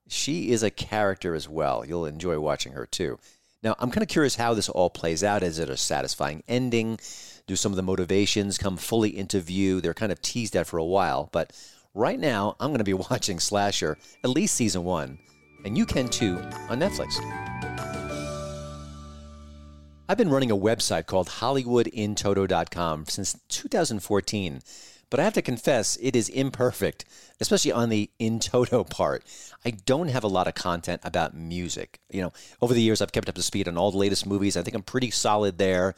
she 0.07 0.51
is 0.51 0.63
a 0.63 0.69
character 0.69 1.33
as 1.33 1.49
well. 1.49 1.83
You'll 1.85 2.05
enjoy 2.05 2.39
watching 2.39 2.73
her 2.73 2.85
too. 2.85 3.17
Now, 3.63 3.75
I'm 3.79 3.89
kind 3.89 4.03
of 4.03 4.09
curious 4.09 4.35
how 4.35 4.53
this 4.53 4.69
all 4.69 4.89
plays 4.89 5.23
out. 5.23 5.43
Is 5.43 5.59
it 5.59 5.69
a 5.69 5.77
satisfying 5.77 6.43
ending? 6.47 6.99
Do 7.47 7.55
some 7.55 7.71
of 7.71 7.75
the 7.75 7.83
motivations 7.83 8.57
come 8.57 8.77
fully 8.77 9.17
into 9.17 9.39
view? 9.39 9.81
They're 9.81 9.93
kind 9.93 10.11
of 10.11 10.21
teased 10.21 10.55
at 10.55 10.67
for 10.67 10.77
a 10.77 10.85
while, 10.85 11.29
but 11.31 11.51
right 11.93 12.19
now 12.19 12.55
I'm 12.59 12.69
going 12.69 12.77
to 12.77 12.83
be 12.83 12.93
watching 13.09 13.39
Slasher, 13.39 13.97
at 14.23 14.29
least 14.29 14.55
season 14.55 14.83
one, 14.83 15.17
and 15.65 15.77
you 15.77 15.85
can 15.85 16.07
too 16.07 16.37
on 16.69 16.79
Netflix. 16.79 17.15
I've 20.09 20.17
been 20.17 20.29
running 20.29 20.51
a 20.51 20.57
website 20.57 21.05
called 21.05 21.27
HollywoodInToto.com 21.27 23.05
since 23.07 23.37
2014, 23.49 24.61
but 25.09 25.19
I 25.19 25.23
have 25.23 25.33
to 25.33 25.41
confess 25.41 25.97
it 26.01 26.15
is 26.15 26.29
imperfect, 26.29 27.05
especially 27.39 27.71
on 27.71 27.89
the 27.89 28.09
in 28.19 28.39
toto 28.39 28.83
part. 28.89 29.23
I 29.65 29.71
don't 29.71 30.09
have 30.09 30.23
a 30.23 30.27
lot 30.29 30.47
of 30.47 30.55
content 30.55 31.01
about 31.03 31.35
music. 31.35 31.99
You 32.11 32.21
know, 32.21 32.33
over 32.61 32.73
the 32.73 32.81
years 32.81 33.01
I've 33.01 33.11
kept 33.11 33.29
up 33.29 33.35
to 33.35 33.43
speed 33.43 33.67
on 33.67 33.77
all 33.77 33.91
the 33.91 33.97
latest 33.97 34.25
movies. 34.25 34.57
I 34.57 34.61
think 34.61 34.75
I'm 34.75 34.83
pretty 34.83 35.11
solid 35.11 35.57
there. 35.57 35.95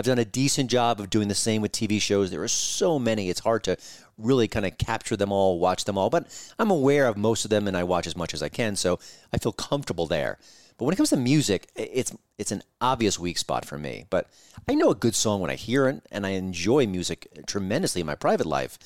I've 0.00 0.06
done 0.06 0.18
a 0.18 0.24
decent 0.24 0.70
job 0.70 0.98
of 0.98 1.10
doing 1.10 1.28
the 1.28 1.34
same 1.34 1.60
with 1.60 1.72
TV 1.72 2.00
shows. 2.00 2.30
There 2.30 2.42
are 2.42 2.48
so 2.48 2.98
many, 2.98 3.28
it's 3.28 3.40
hard 3.40 3.62
to 3.64 3.76
really 4.16 4.48
kind 4.48 4.64
of 4.64 4.78
capture 4.78 5.14
them 5.14 5.30
all, 5.30 5.58
watch 5.58 5.84
them 5.84 5.98
all, 5.98 6.08
but 6.08 6.26
I'm 6.58 6.70
aware 6.70 7.06
of 7.06 7.18
most 7.18 7.44
of 7.44 7.50
them 7.50 7.68
and 7.68 7.76
I 7.76 7.84
watch 7.84 8.06
as 8.06 8.16
much 8.16 8.32
as 8.32 8.42
I 8.42 8.48
can, 8.48 8.76
so 8.76 8.98
I 9.30 9.36
feel 9.36 9.52
comfortable 9.52 10.06
there. 10.06 10.38
But 10.78 10.86
when 10.86 10.94
it 10.94 10.96
comes 10.96 11.10
to 11.10 11.18
music, 11.18 11.68
it's 11.76 12.16
it's 12.38 12.50
an 12.50 12.62
obvious 12.80 13.18
weak 13.18 13.36
spot 13.36 13.66
for 13.66 13.76
me. 13.76 14.06
But 14.08 14.30
I 14.66 14.74
know 14.74 14.88
a 14.88 14.94
good 14.94 15.14
song 15.14 15.42
when 15.42 15.50
I 15.50 15.56
hear 15.56 15.86
it, 15.86 16.00
and 16.10 16.24
I 16.24 16.30
enjoy 16.30 16.86
music 16.86 17.28
tremendously 17.46 18.00
in 18.00 18.06
my 18.06 18.14
private 18.14 18.46
life. 18.46 18.78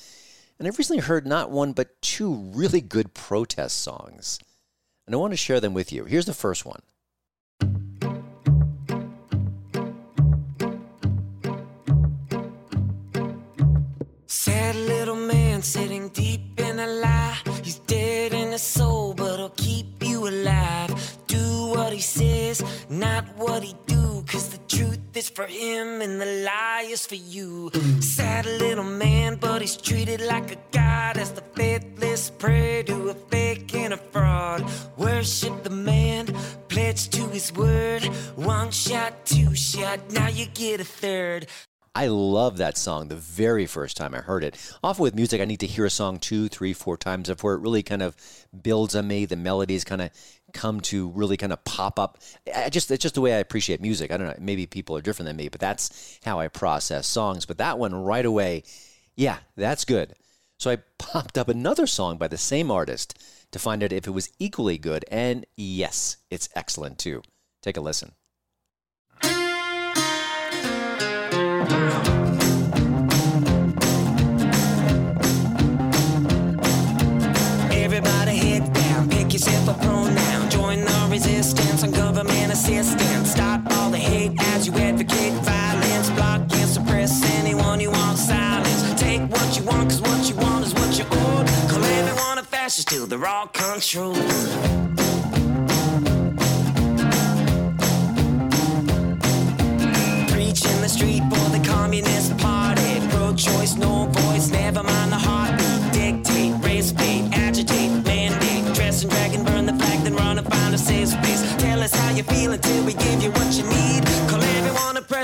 And 0.59 0.67
I've 0.67 0.77
recently 0.77 1.01
heard 1.01 1.25
not 1.25 1.49
one 1.49 1.71
but 1.71 2.01
two 2.01 2.33
really 2.53 2.81
good 2.81 3.13
protest 3.13 3.77
songs. 3.77 4.37
And 5.05 5.15
I 5.15 5.17
want 5.17 5.31
to 5.31 5.37
share 5.37 5.61
them 5.61 5.73
with 5.73 5.93
you. 5.93 6.03
Here's 6.03 6.25
the 6.25 6.33
first 6.33 6.65
one. 6.65 6.81
You 20.15 20.27
alive. 20.27 20.91
Do 21.27 21.45
what 21.75 21.91
he 21.91 21.99
says, 21.99 22.63
not 22.89 23.23
what 23.37 23.63
he 23.63 23.75
do. 23.85 24.23
Cause 24.25 24.49
the 24.49 24.61
truth 24.75 24.99
is 25.13 25.29
for 25.29 25.45
him 25.45 26.01
and 26.01 26.19
the 26.21 26.31
lie 26.49 26.87
is 26.89 27.05
for 27.05 27.15
you. 27.15 27.69
Sad 27.99 28.45
little 28.45 28.89
man, 29.05 29.35
but 29.35 29.61
he's 29.61 29.77
treated 29.77 30.21
like 30.21 30.51
a 30.51 30.57
god 30.71 31.17
as 31.17 31.31
the 31.31 31.43
faithless 31.57 32.29
pray 32.29 32.83
to 32.83 33.09
a 33.09 33.13
fake 33.31 33.75
and 33.75 33.93
a 33.93 33.97
fraud. 33.97 34.63
Worship 34.97 35.63
the 35.63 35.75
man, 35.91 36.23
pledge 36.69 37.09
to 37.09 37.23
his 37.27 37.51
word. 37.53 38.03
One 38.35 38.71
shot, 38.71 39.25
two 39.25 39.53
shot, 39.55 39.99
now 40.11 40.29
you 40.29 40.45
get 40.47 40.79
a 40.79 40.85
third. 40.85 41.47
I 41.95 42.07
love 42.07 42.57
that 42.57 42.77
song 42.77 43.07
the 43.07 43.15
very 43.15 43.65
first 43.65 43.95
time 43.95 44.13
I 44.13 44.17
heard 44.17 44.43
it. 44.43 44.57
Often 44.83 45.03
with 45.03 45.15
music, 45.15 45.39
I 45.39 45.45
need 45.45 45.61
to 45.61 45.65
hear 45.65 45.85
a 45.85 45.89
song 45.89 46.19
two, 46.19 46.49
three, 46.49 46.73
four 46.73 46.97
times 46.97 47.29
before 47.29 47.53
it 47.53 47.61
really 47.61 47.83
kind 47.83 48.03
of 48.03 48.17
builds 48.61 48.95
on 48.95 49.07
me. 49.07 49.25
The 49.25 49.37
melodies 49.37 49.85
kind 49.85 50.01
of 50.01 50.11
come 50.51 50.81
to 50.81 51.09
really 51.11 51.37
kind 51.37 51.53
of 51.53 51.63
pop 51.63 51.97
up. 51.97 52.17
I 52.53 52.69
just 52.69 52.91
it's 52.91 53.01
just 53.01 53.15
the 53.15 53.21
way 53.21 53.33
I 53.33 53.37
appreciate 53.37 53.79
music. 53.79 54.11
I 54.11 54.17
don't 54.17 54.27
know. 54.27 54.35
Maybe 54.39 54.65
people 54.65 54.97
are 54.97 55.01
different 55.01 55.27
than 55.27 55.37
me, 55.37 55.47
but 55.47 55.61
that's 55.61 56.19
how 56.25 56.37
I 56.37 56.49
process 56.49 57.07
songs. 57.07 57.45
But 57.45 57.59
that 57.59 57.79
one 57.79 57.95
right 57.95 58.25
away, 58.25 58.63
yeah, 59.15 59.37
that's 59.55 59.85
good. 59.85 60.15
So 60.59 60.71
I 60.71 60.77
popped 60.99 61.37
up 61.37 61.47
another 61.47 61.87
song 61.87 62.17
by 62.17 62.27
the 62.27 62.37
same 62.37 62.71
artist 62.71 63.17
to 63.51 63.59
find 63.59 63.81
out 63.81 63.93
if 63.93 64.05
it 64.05 64.11
was 64.11 64.33
equally 64.37 64.77
good, 64.77 65.05
and 65.09 65.45
yes, 65.55 66.17
it's 66.29 66.49
excellent 66.55 66.99
too. 66.99 67.21
Take 67.61 67.77
a 67.77 67.81
listen. 67.81 68.11
Everybody 77.71 78.37
head 78.37 78.73
down, 78.73 79.09
pick 79.09 79.33
yourself 79.33 79.67
a 79.67 79.73
pronoun. 79.83 80.49
Join 80.49 80.85
the 80.85 81.07
resistance 81.09 81.83
on 81.83 81.91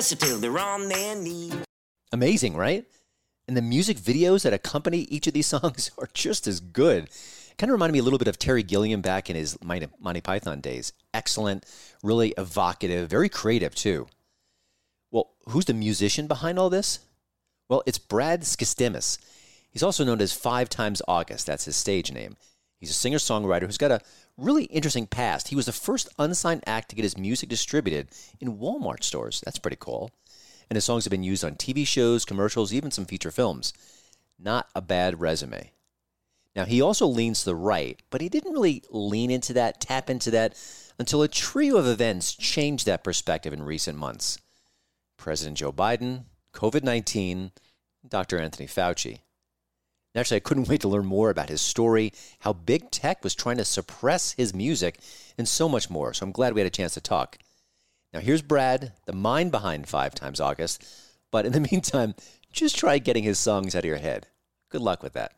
they're 0.10 0.60
on 0.60 0.88
their. 0.88 1.63
Amazing, 2.12 2.55
right? 2.55 2.86
And 3.48 3.55
the 3.55 3.62
music 3.62 3.98
videos 3.98 4.43
that 4.43 4.53
accompany 4.53 5.00
each 5.00 5.27
of 5.27 5.34
these 5.34 5.48
songs 5.55 5.91
are 5.98 6.10
just 6.13 6.48
as 6.48 6.60
good. 6.60 7.10
Kind 7.58 7.70
of 7.70 7.74
reminded 7.74 7.93
me 7.93 8.00
a 8.00 8.03
little 8.03 8.20
bit 8.20 8.27
of 8.27 8.39
Terry 8.39 8.63
Gilliam 8.63 9.01
back 9.01 9.29
in 9.29 9.36
his 9.36 9.58
Monty, 9.62 10.22
Python 10.22 10.62
days. 10.62 10.93
Excellent, 11.13 11.65
really 12.01 12.34
evocative, 12.38 13.10
very 13.10 13.29
creative 13.29 13.75
too. 13.75 14.08
Well, 15.12 15.31
who's 15.50 15.65
the 15.65 15.74
musician 15.74 16.27
behind 16.27 16.58
all 16.58 16.70
this? 16.70 17.00
Well, 17.70 17.84
it's 17.86 18.00
Brad 18.00 18.41
Skistimas. 18.41 19.20
He's 19.70 19.84
also 19.84 20.03
known 20.03 20.22
as 20.22 20.34
Five 20.34 20.70
Times 20.70 21.01
August. 21.08 21.46
That's 21.46 21.65
his 21.65 21.75
stage 21.75 22.12
name. 22.12 22.38
He's 22.79 22.89
a 22.89 22.93
singer 22.93 23.20
songwriter 23.20 23.63
who's 23.67 23.77
got 23.77 23.91
a 23.91 24.01
really 24.41 24.65
interesting 24.65 25.07
past. 25.07 25.50
He 25.50 25.55
was 25.55 25.67
the 25.67 25.71
first 25.71 26.10
unsigned 26.17 26.63
act 26.65 26.89
to 26.89 26.95
get 26.95 27.03
his 27.03 27.17
music 27.17 27.50
distributed 27.50 28.10
in 28.39 28.57
Walmart 28.57 29.03
stores. 29.03 29.41
That's 29.45 29.60
pretty 29.60 29.77
cool. 29.79 30.12
And 30.69 30.75
his 30.75 30.86
songs 30.86 31.05
have 31.05 31.12
been 31.12 31.24
used 31.24 31.43
on 31.43 31.55
TV 31.55 31.86
shows, 31.86 32.25
commercials, 32.25 32.74
even 32.74 32.91
some 32.91 33.05
feature 33.05 33.31
films. 33.31 33.74
Not 34.39 34.69
a 34.75 34.81
bad 34.81 35.19
resume. 35.19 35.71
Now, 36.55 36.65
he 36.65 36.81
also 36.81 37.05
leans 37.05 37.39
to 37.39 37.45
the 37.45 37.55
right, 37.55 38.01
but 38.10 38.21
he 38.21 38.27
didn't 38.27 38.51
really 38.51 38.83
lean 38.89 39.31
into 39.31 39.53
that, 39.53 39.79
tap 39.79 40.10
into 40.10 40.31
that, 40.31 40.57
until 41.00 41.21
a 41.21 41.27
trio 41.27 41.77
of 41.77 41.88
events 41.88 42.33
changed 42.33 42.86
that 42.86 43.03
perspective 43.03 43.53
in 43.53 43.63
recent 43.63 43.98
months 43.98 44.38
President 45.17 45.57
Joe 45.57 45.71
Biden, 45.71 46.25
COVID 46.53 46.83
19, 46.83 47.51
Dr. 48.07 48.39
Anthony 48.39 48.67
Fauci. 48.67 49.19
Naturally, 50.13 50.38
I 50.38 50.41
couldn't 50.41 50.68
wait 50.70 50.82
to 50.82 50.88
learn 50.88 51.06
more 51.06 51.30
about 51.30 51.50
his 51.50 51.62
story, 51.62 52.13
how 52.39 52.53
big 52.53 52.91
tech 52.91 53.24
was 53.24 53.36
trying 53.36 53.58
to 53.58 53.65
suppress 53.65 54.34
his 54.34 54.53
music, 54.53 55.00
and 55.38 55.48
so 55.48 55.70
much 55.70 55.89
more. 55.89 56.13
So 56.13 56.25
I'm 56.25 56.32
glad 56.32 56.53
we 56.53 56.62
had 56.62 56.68
a 56.68 56.72
chance 56.72 56.94
to 56.96 57.01
talk. 57.01 57.38
Now, 58.13 58.20
here's 58.20 58.41
Brad, 58.41 58.94
the 59.06 59.13
mind 59.13 59.51
behind 59.51 59.88
Five 59.88 60.13
Times 60.13 60.39
August. 60.39 60.86
But 61.32 61.46
in 61.46 61.53
the 61.53 61.60
meantime, 61.72 62.13
just 62.51 62.77
try 62.77 62.98
getting 62.98 63.24
his 63.24 63.39
songs 63.39 63.75
out 63.75 63.80
of 63.80 63.86
your 63.86 63.98
head. 63.98 64.27
Good 64.70 64.82
luck 64.82 65.01
with 65.01 65.13
that. 65.13 65.34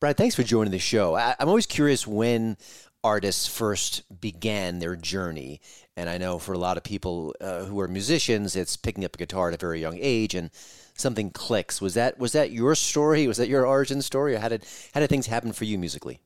Brad, 0.00 0.16
thanks 0.16 0.34
for 0.34 0.42
joining 0.42 0.70
the 0.70 0.78
show. 0.78 1.14
I, 1.14 1.34
am 1.38 1.48
always 1.48 1.66
curious 1.66 2.06
when 2.06 2.56
artists 3.02 3.46
first 3.46 4.20
began 4.20 4.78
their 4.78 4.96
journey. 4.96 5.60
And 5.96 6.08
I 6.08 6.18
know 6.18 6.38
for 6.38 6.52
a 6.52 6.58
lot 6.58 6.76
of 6.76 6.84
people 6.84 7.34
uh, 7.40 7.64
who 7.64 7.80
are 7.80 7.88
musicians, 7.88 8.54
it's 8.54 8.76
picking 8.76 9.04
up 9.04 9.16
a 9.16 9.18
guitar 9.18 9.48
at 9.48 9.54
a 9.54 9.58
very 9.58 9.80
young 9.80 9.98
age 10.00 10.34
and 10.34 10.50
something 10.98 11.30
clicks. 11.30 11.80
Was 11.80 11.94
that 11.94 12.18
was 12.18 12.32
that 12.32 12.50
your 12.50 12.74
story? 12.74 13.26
Was 13.26 13.38
that 13.38 13.48
your 13.48 13.66
origin 13.66 14.02
story? 14.02 14.34
Or 14.34 14.38
how 14.38 14.48
did 14.48 14.64
how 14.92 15.00
did 15.00 15.08
things 15.08 15.26
happen 15.26 15.52
for 15.52 15.64
you 15.64 15.78
musically? 15.78 16.20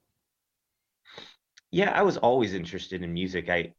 Yeah, 1.70 1.90
I 1.92 2.02
was 2.02 2.16
always 2.16 2.54
interested 2.54 3.02
in 3.02 3.12
music. 3.12 3.48
I 3.48 3.72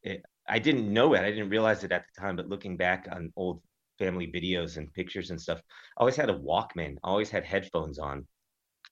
I 0.48 0.60
didn't 0.60 0.92
know 0.92 1.14
it. 1.14 1.22
I 1.22 1.30
didn't 1.30 1.50
realize 1.50 1.84
it 1.84 1.92
at 1.92 2.06
the 2.06 2.22
time, 2.22 2.36
but 2.36 2.50
looking 2.50 2.78
back 2.78 3.08
on 3.12 3.32
old 3.36 3.62
family 4.00 4.28
videos 4.28 4.78
and 4.78 4.94
pictures 4.94 5.30
and 5.30 5.40
stuff, 5.40 5.62
I 5.98 6.02
always 6.02 6.16
had 6.16 6.30
a 6.30 6.38
Walkman. 6.38 6.98
I 7.04 7.10
always 7.10 7.30
had 7.30 7.44
headphones 7.44 8.00
on, 8.00 8.26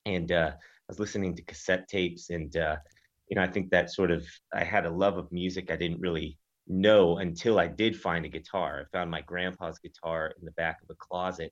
and 0.05 0.31
uh, 0.31 0.51
I 0.53 0.86
was 0.88 1.00
listening 1.00 1.36
to 1.36 1.43
cassette 1.43 1.88
tapes. 1.88 2.29
And 2.29 2.55
uh, 2.58 2.77
you 3.27 3.36
know, 3.36 3.43
I 3.43 3.48
think 3.48 3.70
that 3.72 3.91
sort 3.91 4.12
of 4.12 4.25
I 4.53 4.63
had 4.63 4.86
a 4.86 4.91
love 4.91 5.17
of 5.17 5.31
music. 5.31 5.72
I 5.72 5.75
didn't 5.75 6.01
really 6.01 6.38
know 6.67 7.17
until 7.17 7.60
I 7.60 7.67
did 7.67 8.00
find 8.00 8.25
a 8.25 8.29
guitar. 8.29 8.81
I 8.81 8.98
found 8.98 9.12
my 9.12 9.22
grandpa's 9.22 9.79
guitar 9.79 10.34
in 10.39 10.46
the 10.46 10.51
back 10.51 10.79
of 10.81 10.89
a 10.89 10.96
closet 10.96 11.51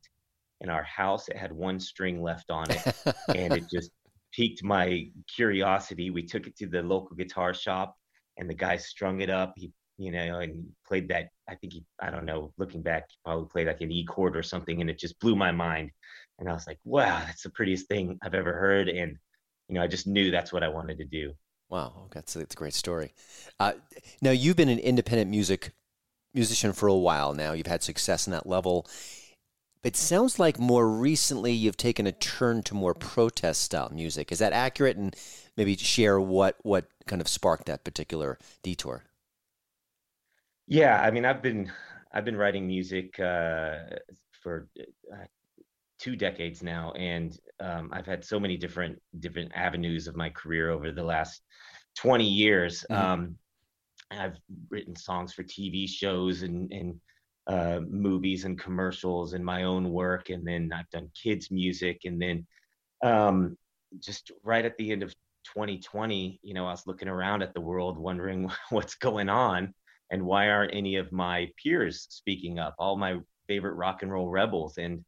in 0.61 0.69
our 0.69 0.83
house. 0.83 1.27
It 1.29 1.37
had 1.37 1.51
one 1.51 1.79
string 1.79 2.21
left 2.21 2.51
on 2.51 2.69
it, 2.69 2.95
and 3.29 3.53
it 3.53 3.69
just 3.69 3.91
piqued 4.33 4.63
my 4.63 5.09
curiosity. 5.33 6.09
We 6.09 6.23
took 6.23 6.47
it 6.47 6.57
to 6.57 6.67
the 6.67 6.81
local 6.81 7.15
guitar 7.15 7.53
shop, 7.53 7.95
and 8.37 8.49
the 8.49 8.55
guy 8.55 8.77
strung 8.77 9.21
it 9.21 9.29
up. 9.29 9.53
He, 9.55 9.71
you 9.97 10.11
know, 10.11 10.39
and 10.39 10.65
played 10.87 11.07
that. 11.09 11.29
I 11.49 11.55
think 11.55 11.73
he, 11.73 11.83
I 12.01 12.09
don't 12.09 12.25
know. 12.25 12.53
Looking 12.57 12.81
back, 12.81 13.05
he 13.09 13.17
probably 13.25 13.47
played 13.49 13.67
like 13.67 13.81
an 13.81 13.91
E 13.91 14.05
chord 14.05 14.35
or 14.35 14.43
something, 14.43 14.81
and 14.81 14.89
it 14.89 14.99
just 14.99 15.19
blew 15.19 15.35
my 15.35 15.51
mind. 15.51 15.91
And 16.39 16.49
I 16.49 16.53
was 16.53 16.67
like, 16.67 16.79
"Wow, 16.83 17.21
that's 17.25 17.43
the 17.43 17.49
prettiest 17.49 17.87
thing 17.87 18.17
I've 18.23 18.35
ever 18.35 18.53
heard." 18.53 18.89
And 18.89 19.17
you 19.67 19.75
know, 19.75 19.81
I 19.81 19.87
just 19.87 20.07
knew 20.07 20.31
that's 20.31 20.51
what 20.51 20.63
I 20.63 20.67
wanted 20.67 20.97
to 20.97 21.05
do. 21.05 21.33
Wow, 21.69 22.07
that's 22.11 22.35
a, 22.35 22.39
that's 22.39 22.55
a 22.55 22.57
great 22.57 22.73
story. 22.73 23.13
Uh, 23.59 23.73
now 24.21 24.31
you've 24.31 24.55
been 24.55 24.69
an 24.69 24.79
independent 24.79 25.29
music 25.29 25.71
musician 26.33 26.73
for 26.73 26.87
a 26.87 26.95
while 26.95 27.33
now. 27.33 27.53
You've 27.53 27.67
had 27.67 27.83
success 27.83 28.27
in 28.27 28.31
that 28.31 28.47
level. 28.47 28.87
It 29.83 29.95
sounds 29.95 30.39
like 30.39 30.59
more 30.59 30.89
recently 30.89 31.53
you've 31.53 31.77
taken 31.77 32.05
a 32.05 32.11
turn 32.11 32.63
to 32.63 32.73
more 32.73 32.93
protest 32.93 33.61
style 33.61 33.89
music. 33.93 34.31
Is 34.31 34.39
that 34.39 34.51
accurate? 34.51 34.97
And 34.97 35.15
maybe 35.55 35.75
share 35.77 36.19
what 36.19 36.57
what 36.63 36.87
kind 37.07 37.21
of 37.21 37.27
sparked 37.27 37.65
that 37.67 37.83
particular 37.83 38.37
detour. 38.61 39.03
Yeah, 40.67 41.01
I 41.01 41.11
mean, 41.11 41.25
I've 41.25 41.41
been 41.41 41.71
I've 42.11 42.25
been 42.25 42.35
writing 42.35 42.67
music 42.67 43.19
uh, 43.19 43.77
for 44.43 44.67
uh, 45.11 45.25
two 45.97 46.15
decades 46.15 46.61
now, 46.61 46.91
and 46.93 47.37
um, 47.59 47.89
I've 47.93 48.05
had 48.05 48.23
so 48.25 48.39
many 48.39 48.57
different 48.57 49.01
different 49.19 49.51
avenues 49.55 50.07
of 50.07 50.15
my 50.15 50.29
career 50.29 50.71
over 50.71 50.91
the 50.91 51.03
last 51.03 51.41
20 51.97 52.25
years. 52.25 52.85
Mm-hmm. 52.91 53.11
Um, 53.11 53.35
I've 54.11 54.37
written 54.69 54.95
songs 54.95 55.33
for 55.33 55.43
TV 55.43 55.87
shows 55.87 56.41
and 56.41 56.71
and 56.71 56.99
uh, 57.49 57.79
movies 57.89 58.45
and 58.45 58.59
commercials 58.59 59.33
and 59.33 59.43
my 59.43 59.63
own 59.63 59.89
work, 59.89 60.29
and 60.29 60.47
then 60.47 60.71
I've 60.73 60.89
done 60.91 61.09
kids 61.21 61.49
music, 61.49 62.01
and 62.05 62.21
then 62.21 62.45
um, 63.03 63.57
just 63.99 64.31
right 64.43 64.63
at 64.63 64.77
the 64.77 64.91
end 64.91 65.01
of 65.01 65.15
2020, 65.45 66.39
you 66.43 66.53
know, 66.53 66.67
I 66.67 66.71
was 66.71 66.85
looking 66.85 67.07
around 67.07 67.41
at 67.41 67.55
the 67.55 67.61
world, 67.61 67.97
wondering 67.97 68.51
what's 68.69 68.95
going 68.95 69.29
on, 69.29 69.73
and 70.11 70.23
why 70.23 70.49
aren't 70.49 70.75
any 70.75 70.97
of 70.97 71.11
my 71.11 71.49
peers 71.61 72.05
speaking 72.11 72.59
up? 72.59 72.75
All 72.77 72.95
my 72.95 73.17
favorite 73.47 73.73
rock 73.73 74.03
and 74.03 74.11
roll 74.11 74.29
rebels, 74.29 74.77
and 74.77 75.03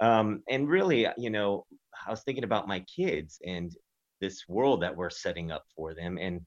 um, 0.00 0.42
and 0.48 0.68
really, 0.68 1.06
you 1.16 1.30
know, 1.30 1.64
I 2.06 2.10
was 2.10 2.22
thinking 2.22 2.44
about 2.44 2.68
my 2.68 2.80
kids 2.80 3.40
and 3.44 3.74
this 4.20 4.44
world 4.46 4.82
that 4.82 4.94
we're 4.94 5.10
setting 5.10 5.50
up 5.50 5.64
for 5.74 5.94
them, 5.94 6.18
and 6.18 6.42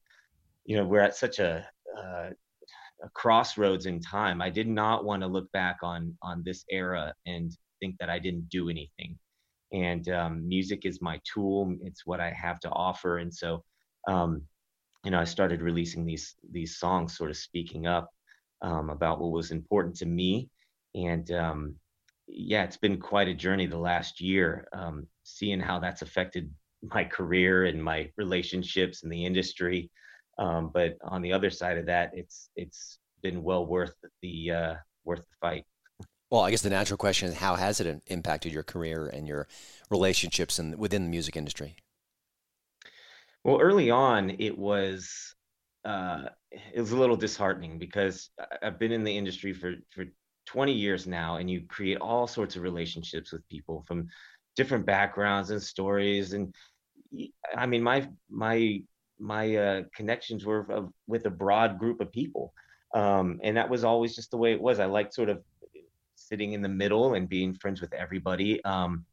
you 0.66 0.78
know, 0.78 0.86
we're 0.86 1.02
at 1.02 1.16
such 1.16 1.40
a, 1.40 1.68
uh, 1.98 2.30
a 3.04 3.10
crossroads 3.10 3.86
in 3.86 4.00
time. 4.00 4.42
I 4.42 4.50
did 4.50 4.68
not 4.68 5.06
want 5.06 5.22
to 5.22 5.28
look 5.28 5.52
back 5.52 5.78
on 5.84 6.18
on 6.22 6.44
this 6.44 6.66
era 6.70 7.14
and 7.26 7.52
think 7.80 7.98
that 8.00 8.10
I 8.10 8.20
didn't 8.20 8.50
do 8.50 8.70
anything. 8.70 9.18
And 9.74 10.08
um, 10.10 10.48
music 10.48 10.86
is 10.86 11.02
my 11.02 11.20
tool; 11.24 11.76
it's 11.82 12.06
what 12.06 12.20
I 12.20 12.32
have 12.32 12.60
to 12.62 12.70
offer, 12.70 13.18
and 13.20 13.34
so. 13.34 13.64
Um, 14.08 14.44
you 15.04 15.12
know, 15.12 15.20
I 15.20 15.24
started 15.24 15.62
releasing 15.62 16.06
these 16.06 16.36
these 16.52 16.78
songs, 16.78 17.18
sort 17.18 17.32
of 17.32 17.38
speaking 17.38 17.88
up 17.88 18.10
um, 18.62 18.90
about 18.90 19.20
what 19.20 19.32
was 19.32 19.52
important 19.52 19.96
to 19.98 20.06
me, 20.06 20.50
and 20.94 21.30
um, 21.32 21.76
yeah, 22.28 22.64
it's 22.64 22.78
been 22.78 23.00
quite 23.00 23.28
a 23.28 23.34
journey 23.34 23.66
the 23.66 23.78
last 23.78 24.22
year, 24.22 24.68
um, 24.74 25.08
seeing 25.24 25.60
how 25.60 25.80
that's 25.80 26.02
affected 26.02 26.52
my 26.84 27.04
career 27.04 27.66
and 27.66 27.84
my 27.84 28.10
relationships 28.18 29.04
in 29.04 29.10
the 29.10 29.26
industry. 29.26 29.90
Um, 30.38 30.72
but 30.74 30.98
on 31.04 31.22
the 31.22 31.34
other 31.34 31.50
side 31.50 31.78
of 31.78 31.86
that, 31.88 32.12
it's 32.14 32.50
it's 32.56 33.00
been 33.22 33.44
well 33.44 33.66
worth 33.66 33.96
the 34.22 34.52
uh, 34.52 34.76
worth 35.04 35.20
the 35.20 35.36
fight. 35.40 35.66
Well, 36.30 36.42
I 36.42 36.52
guess 36.52 36.62
the 36.62 36.70
natural 36.70 36.98
question 36.98 37.28
is 37.30 37.36
how 37.36 37.56
has 37.56 37.80
it 37.80 38.02
impacted 38.08 38.54
your 38.54 38.64
career 38.64 39.08
and 39.08 39.28
your 39.28 39.48
relationships 39.90 40.60
and 40.60 40.78
within 40.78 41.04
the 41.04 41.10
music 41.10 41.36
industry? 41.36 41.76
Well, 43.44 43.60
early 43.60 43.90
on, 43.90 44.30
it 44.40 44.58
was 44.58 45.36
uh, 45.84 46.30
it 46.52 46.80
was 46.80 46.92
a 46.92 46.98
little 46.98 47.18
disheartening 47.18 47.80
because 47.80 48.30
I've 48.62 48.80
been 48.80 48.92
in 48.92 49.04
the 49.04 49.16
industry 49.16 49.54
for 49.54 49.76
for 49.90 50.06
20 50.46 50.74
years 50.74 51.08
now 51.08 51.38
and 51.38 51.50
you 51.50 51.62
create 51.68 51.98
all 51.98 52.28
sorts 52.28 52.56
of 52.56 52.64
relationships 52.64 53.32
with 53.32 53.48
people 53.48 53.84
from 53.88 54.08
different 54.56 54.86
backgrounds 54.86 55.50
and 55.52 55.62
stories 55.62 56.34
and 56.34 56.54
i 57.56 57.66
mean 57.66 57.82
my 57.82 58.08
my 58.30 58.82
my 59.22 59.56
uh, 59.56 59.82
connections 59.96 60.46
were 60.46 60.66
of, 60.72 60.90
with 61.08 61.26
a 61.26 61.30
broad 61.30 61.80
group 61.80 62.02
of 62.02 62.12
people. 62.12 62.54
Um, 62.94 63.40
and 63.44 63.56
that 63.56 63.70
was 63.70 63.84
always 63.84 64.16
just 64.16 64.32
the 64.32 64.38
way 64.38 64.52
it 64.52 64.62
was. 64.62 64.80
I 64.80 64.86
liked 64.86 65.14
sort 65.14 65.30
of 65.30 65.42
sitting 66.16 66.54
in 66.54 66.62
the 66.62 66.70
middle 66.70 67.14
and 67.14 67.30
being 67.30 67.54
friends 67.54 67.80
with 67.82 67.94
everybody. 67.94 68.64
Um, 68.64 69.06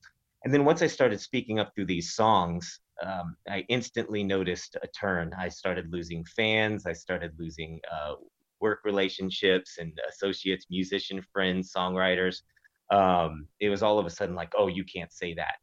and 0.44 0.55
then 0.55 0.64
once 0.64 0.83
i 0.83 0.87
started 0.87 1.21
speaking 1.21 1.59
up 1.59 1.75
through 1.75 1.87
these 1.87 2.14
songs 2.14 2.81
um, 3.05 3.37
i 3.49 3.64
instantly 3.68 4.25
noticed 4.25 4.77
a 4.83 4.88
turn. 4.88 5.33
I 5.38 5.49
started 5.49 5.92
losing 5.92 6.25
fans. 6.25 6.87
I 6.87 6.92
started 6.92 7.33
losing 7.38 7.81
uh, 7.92 8.14
work 8.61 8.81
relationships 8.85 9.79
and 9.79 9.92
associates, 10.09 10.66
musician 10.71 11.23
friends, 11.33 11.73
songwriters. 11.73 12.42
Um, 12.90 13.47
it 13.61 13.68
was 13.68 13.83
all 13.83 13.99
of 13.99 14.07
a 14.07 14.11
sudden 14.11 14.35
like, 14.35 14.53
oh, 14.57 14.66
you 14.66 14.85
can't 14.85 15.12
say 15.12 15.35
that, 15.35 15.57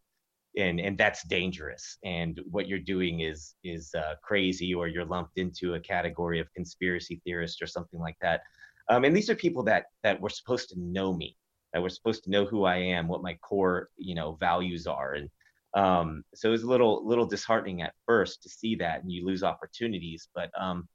and 0.57 0.79
and 0.79 0.97
that's 0.97 1.27
dangerous. 1.27 1.97
And 2.03 2.39
what 2.49 2.67
you're 2.67 2.79
doing 2.79 3.21
is 3.21 3.55
is 3.63 3.93
uh, 3.95 4.15
crazy, 4.21 4.73
or 4.73 4.87
you're 4.87 5.05
lumped 5.05 5.37
into 5.37 5.73
a 5.73 5.79
category 5.79 6.39
of 6.39 6.53
conspiracy 6.53 7.21
theorist 7.23 7.61
or 7.61 7.67
something 7.67 7.99
like 7.99 8.17
that. 8.21 8.41
Um, 8.89 9.03
and 9.03 9.15
these 9.15 9.29
are 9.29 9.35
people 9.35 9.63
that 9.63 9.85
that 10.03 10.19
were 10.19 10.29
supposed 10.29 10.69
to 10.69 10.79
know 10.79 11.13
me, 11.13 11.37
that 11.73 11.81
were 11.81 11.89
supposed 11.89 12.23
to 12.25 12.29
know 12.31 12.45
who 12.45 12.65
I 12.65 12.77
am, 12.77 13.07
what 13.07 13.23
my 13.23 13.35
core 13.35 13.89
you 13.97 14.15
know 14.15 14.37
values 14.39 14.87
are, 14.87 15.13
and 15.13 15.29
um, 15.75 16.23
so 16.33 16.49
it 16.49 16.51
was 16.51 16.63
a 16.63 16.69
little 16.69 17.05
little 17.05 17.25
disheartening 17.25 17.81
at 17.81 17.93
first 18.05 18.43
to 18.43 18.49
see 18.49 18.75
that, 18.75 19.01
and 19.01 19.11
you 19.11 19.25
lose 19.25 19.43
opportunities. 19.43 20.29
But 20.33 20.49
um, 20.59 20.87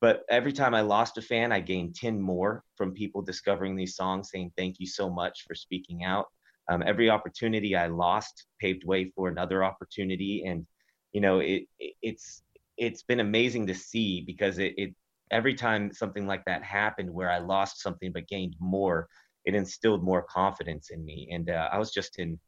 but 0.00 0.24
every 0.28 0.52
time 0.52 0.74
I 0.74 0.82
lost 0.82 1.16
a 1.18 1.22
fan, 1.22 1.52
I 1.52 1.60
gained 1.60 1.94
10 1.94 2.20
more 2.20 2.62
from 2.76 2.92
people 2.92 3.22
discovering 3.22 3.76
these 3.76 3.96
songs, 3.96 4.30
saying, 4.30 4.52
Thank 4.56 4.78
you 4.78 4.86
so 4.86 5.08
much 5.08 5.44
for 5.46 5.54
speaking 5.54 6.04
out. 6.04 6.26
Um, 6.68 6.82
every 6.84 7.10
opportunity 7.10 7.76
I 7.76 7.86
lost 7.86 8.46
paved 8.60 8.84
way 8.84 9.12
for 9.14 9.28
another 9.28 9.62
opportunity. 9.62 10.44
And, 10.46 10.66
you 11.12 11.20
know, 11.20 11.38
it, 11.40 11.64
it 11.78 11.94
it's, 12.02 12.42
it's 12.76 13.02
been 13.02 13.20
amazing 13.20 13.66
to 13.68 13.74
see 13.74 14.22
because 14.26 14.58
it, 14.58 14.74
it, 14.76 14.94
every 15.30 15.54
time 15.54 15.92
something 15.92 16.26
like 16.26 16.44
that 16.44 16.62
happened 16.62 17.10
where 17.10 17.30
I 17.30 17.38
lost 17.38 17.80
something 17.80 18.12
but 18.12 18.28
gained 18.28 18.56
more, 18.58 19.08
it 19.44 19.54
instilled 19.54 20.02
more 20.02 20.22
confidence 20.22 20.90
in 20.90 21.04
me. 21.04 21.28
And 21.32 21.50
uh, 21.50 21.68
I 21.72 21.78
was 21.78 21.92
just 21.92 22.18
in 22.18 22.38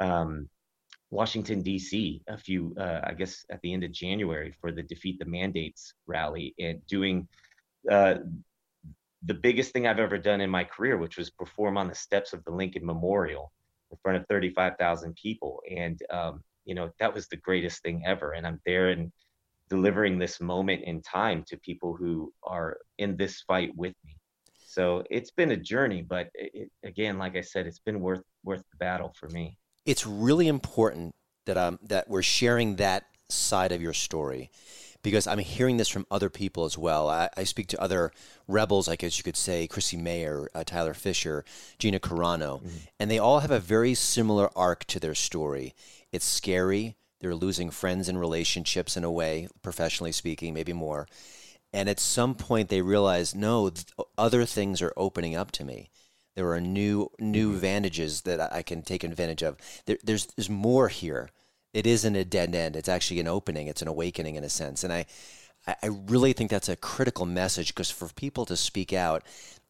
um, 0.00 0.48
Washington 1.10 1.62
D.C. 1.62 2.22
a 2.28 2.36
few, 2.36 2.74
uh, 2.78 3.00
I 3.04 3.12
guess, 3.12 3.44
at 3.50 3.60
the 3.62 3.72
end 3.72 3.84
of 3.84 3.92
January 3.92 4.54
for 4.60 4.72
the 4.72 4.82
Defeat 4.82 5.18
the 5.18 5.24
Mandates 5.26 5.92
rally 6.06 6.54
and 6.58 6.84
doing 6.86 7.28
uh, 7.90 8.16
the 9.24 9.34
biggest 9.34 9.72
thing 9.72 9.86
I've 9.86 9.98
ever 9.98 10.18
done 10.18 10.40
in 10.40 10.50
my 10.50 10.64
career, 10.64 10.96
which 10.96 11.16
was 11.16 11.30
perform 11.30 11.76
on 11.76 11.88
the 11.88 11.94
steps 11.94 12.32
of 12.32 12.44
the 12.44 12.50
Lincoln 12.50 12.84
Memorial 12.84 13.52
in 13.90 13.96
front 14.02 14.18
of 14.18 14.26
35,000 14.28 15.14
people, 15.14 15.60
and 15.70 16.00
um, 16.10 16.42
you 16.64 16.74
know 16.74 16.90
that 17.00 17.14
was 17.14 17.28
the 17.28 17.36
greatest 17.36 17.82
thing 17.82 18.02
ever. 18.06 18.32
And 18.32 18.46
I'm 18.46 18.60
there 18.66 18.90
and 18.90 19.12
delivering 19.68 20.18
this 20.18 20.40
moment 20.40 20.84
in 20.84 21.02
time 21.02 21.44
to 21.48 21.56
people 21.58 21.96
who 21.96 22.32
are 22.44 22.78
in 22.98 23.16
this 23.16 23.42
fight 23.42 23.72
with 23.76 23.94
me. 24.04 24.16
So 24.54 25.02
it's 25.10 25.30
been 25.30 25.52
a 25.52 25.56
journey, 25.56 26.02
but 26.02 26.28
it, 26.34 26.70
again, 26.84 27.18
like 27.18 27.36
I 27.36 27.40
said, 27.40 27.66
it's 27.66 27.80
been 27.80 28.00
worth 28.00 28.22
worth 28.44 28.62
the 28.70 28.76
battle 28.78 29.12
for 29.18 29.28
me 29.28 29.58
it's 29.86 30.04
really 30.04 30.48
important 30.48 31.14
that 31.46 31.56
um 31.56 31.78
that 31.82 32.10
we're 32.10 32.22
sharing 32.22 32.76
that 32.76 33.06
side 33.30 33.72
of 33.72 33.80
your 33.80 33.94
story 33.94 34.50
because 35.06 35.28
I'm 35.28 35.38
hearing 35.38 35.76
this 35.76 35.88
from 35.88 36.04
other 36.10 36.28
people 36.28 36.64
as 36.64 36.76
well. 36.76 37.08
I, 37.08 37.28
I 37.36 37.44
speak 37.44 37.68
to 37.68 37.80
other 37.80 38.10
rebels, 38.48 38.88
I 38.88 38.96
guess 38.96 39.16
you 39.16 39.22
could 39.22 39.36
say, 39.36 39.68
Chrissie 39.68 39.96
Mayr, 39.96 40.48
uh, 40.52 40.64
Tyler 40.64 40.94
Fischer, 40.94 41.44
Gina 41.78 42.00
Carano, 42.00 42.58
mm-hmm. 42.58 42.76
and 42.98 43.08
they 43.08 43.20
all 43.20 43.38
have 43.38 43.52
a 43.52 43.60
very 43.60 43.94
similar 43.94 44.50
arc 44.58 44.84
to 44.86 44.98
their 44.98 45.14
story. 45.14 45.76
It's 46.10 46.24
scary. 46.24 46.96
They're 47.20 47.36
losing 47.36 47.70
friends 47.70 48.08
and 48.08 48.18
relationships 48.18 48.96
in 48.96 49.04
a 49.04 49.10
way, 49.12 49.46
professionally 49.62 50.10
speaking, 50.10 50.52
maybe 50.52 50.72
more. 50.72 51.06
And 51.72 51.88
at 51.88 52.00
some 52.00 52.34
point, 52.34 52.68
they 52.68 52.82
realize, 52.82 53.32
no, 53.32 53.70
th- 53.70 53.86
other 54.18 54.44
things 54.44 54.82
are 54.82 54.92
opening 54.96 55.36
up 55.36 55.52
to 55.52 55.64
me. 55.64 55.88
There 56.34 56.50
are 56.50 56.60
new 56.60 57.12
new 57.20 57.46
mm-hmm. 57.46 57.54
advantages 57.54 58.22
that 58.22 58.52
I 58.52 58.62
can 58.62 58.82
take 58.82 59.04
advantage 59.04 59.44
of. 59.44 59.56
There, 59.86 59.98
there's 60.02 60.26
there's 60.26 60.50
more 60.50 60.88
here. 60.88 61.30
It 61.72 61.86
isn't 61.86 62.16
a 62.16 62.24
dead 62.24 62.54
end. 62.54 62.76
It's 62.76 62.88
actually 62.88 63.20
an 63.20 63.28
opening. 63.28 63.66
It's 63.66 63.82
an 63.82 63.88
awakening 63.88 64.36
in 64.36 64.44
a 64.44 64.48
sense. 64.48 64.84
And 64.84 64.92
I 64.92 65.06
I 65.66 65.86
really 65.86 66.32
think 66.32 66.50
that's 66.50 66.68
a 66.68 66.76
critical 66.76 67.26
message 67.26 67.68
because 67.74 67.90
for 67.90 68.08
people 68.14 68.46
to 68.46 68.56
speak 68.56 68.92
out, 68.92 69.24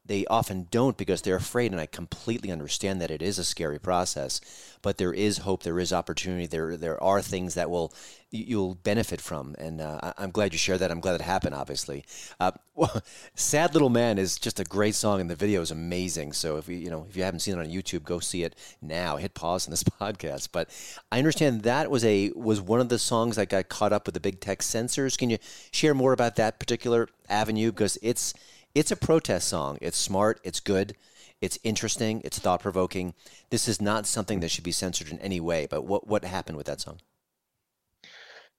they 0.06 0.26
often 0.26 0.68
don't 0.70 0.96
because 0.96 1.22
they're 1.22 1.36
afraid, 1.36 1.72
and 1.72 1.80
I 1.80 1.86
completely 1.86 2.50
understand 2.50 3.00
that 3.00 3.10
it 3.10 3.22
is 3.22 3.38
a 3.38 3.44
scary 3.44 3.78
process. 3.78 4.40
But 4.82 4.98
there 4.98 5.12
is 5.12 5.38
hope, 5.38 5.62
there 5.62 5.80
is 5.80 5.92
opportunity, 5.92 6.46
there 6.46 6.76
there 6.76 7.02
are 7.02 7.20
things 7.20 7.54
that 7.54 7.70
will 7.70 7.92
you'll 8.30 8.74
benefit 8.74 9.20
from, 9.20 9.54
and 9.58 9.80
uh, 9.80 10.12
I'm 10.18 10.30
glad 10.30 10.52
you 10.52 10.58
shared 10.58 10.80
that. 10.80 10.90
I'm 10.90 11.00
glad 11.00 11.14
it 11.16 11.22
happened. 11.22 11.54
Obviously, 11.54 12.04
uh, 12.38 12.52
well, 12.74 13.02
"Sad 13.34 13.72
Little 13.72 13.88
Man" 13.88 14.18
is 14.18 14.38
just 14.38 14.60
a 14.60 14.64
great 14.64 14.94
song, 14.94 15.20
and 15.20 15.30
the 15.30 15.34
video 15.34 15.60
is 15.60 15.70
amazing. 15.70 16.32
So 16.32 16.56
if 16.56 16.68
you 16.68 16.76
you 16.76 16.90
know 16.90 17.06
if 17.08 17.16
you 17.16 17.22
haven't 17.22 17.40
seen 17.40 17.58
it 17.58 17.60
on 17.60 17.66
YouTube, 17.66 18.04
go 18.04 18.20
see 18.20 18.44
it 18.44 18.54
now. 18.80 19.16
Hit 19.16 19.34
pause 19.34 19.66
on 19.66 19.70
this 19.70 19.82
podcast. 20.00 20.48
But 20.52 20.70
I 21.10 21.18
understand 21.18 21.62
that 21.62 21.90
was 21.90 22.04
a 22.04 22.30
was 22.36 22.60
one 22.60 22.80
of 22.80 22.88
the 22.88 22.98
songs 22.98 23.36
that 23.36 23.48
got 23.48 23.68
caught 23.68 23.92
up 23.92 24.06
with 24.06 24.14
the 24.14 24.20
big 24.20 24.40
tech 24.40 24.62
censors. 24.62 25.16
Can 25.16 25.30
you 25.30 25.38
share 25.70 25.94
more 25.94 26.12
about 26.12 26.36
that 26.36 26.58
particular 26.58 27.08
avenue 27.28 27.72
because 27.72 27.98
it's 28.02 28.34
it's 28.76 28.90
a 28.90 28.96
protest 28.96 29.48
song. 29.48 29.78
It's 29.80 29.96
smart. 29.96 30.38
It's 30.44 30.60
good. 30.60 30.94
It's 31.40 31.58
interesting. 31.64 32.20
It's 32.24 32.38
thought 32.38 32.60
provoking. 32.60 33.14
This 33.48 33.68
is 33.68 33.80
not 33.80 34.06
something 34.06 34.40
that 34.40 34.50
should 34.50 34.64
be 34.64 34.72
censored 34.72 35.08
in 35.08 35.18
any 35.20 35.40
way. 35.40 35.66
But 35.68 35.84
what 35.84 36.06
what 36.06 36.24
happened 36.24 36.58
with 36.58 36.66
that 36.66 36.82
song? 36.82 37.00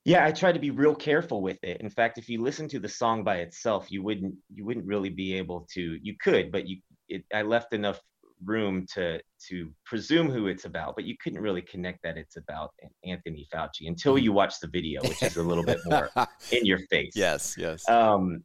Yeah, 0.06 0.26
I 0.26 0.32
tried 0.32 0.54
to 0.54 0.60
be 0.60 0.72
real 0.72 0.96
careful 0.96 1.42
with 1.42 1.64
it. 1.64 1.82
In 1.82 1.90
fact, 1.90 2.18
if 2.18 2.30
you 2.30 2.42
listen 2.42 2.68
to 2.70 2.80
the 2.80 2.90
song 2.90 3.24
by 3.24 3.38
itself, 3.38 3.92
you 3.92 4.02
wouldn't 4.02 4.34
you 4.52 4.66
wouldn't 4.66 4.88
really 4.88 5.10
be 5.10 5.38
able 5.38 5.68
to. 5.74 6.00
You 6.02 6.16
could, 6.20 6.52
but 6.52 6.68
you 6.68 6.78
it, 7.10 7.24
I 7.32 7.44
left 7.44 7.74
enough 7.74 8.02
room 8.44 8.88
to 8.94 9.20
to 9.50 9.72
presume 9.86 10.32
who 10.32 10.48
it's 10.48 10.66
about, 10.66 10.96
but 10.96 11.06
you 11.06 11.16
couldn't 11.22 11.42
really 11.42 11.62
connect 11.62 12.02
that 12.02 12.18
it's 12.18 12.38
about 12.38 12.72
Anthony 13.04 13.48
Fauci 13.54 13.88
until 13.88 14.16
mm-hmm. 14.16 14.24
you 14.24 14.34
watch 14.34 14.60
the 14.62 14.68
video, 14.68 15.00
which 15.04 15.22
is 15.22 15.38
a 15.38 15.44
little 15.44 15.64
bit 15.64 15.78
more 15.86 16.10
in 16.52 16.66
your 16.66 16.80
face. 16.90 17.14
Yes, 17.16 17.56
yes. 17.56 17.88
Um, 17.88 18.44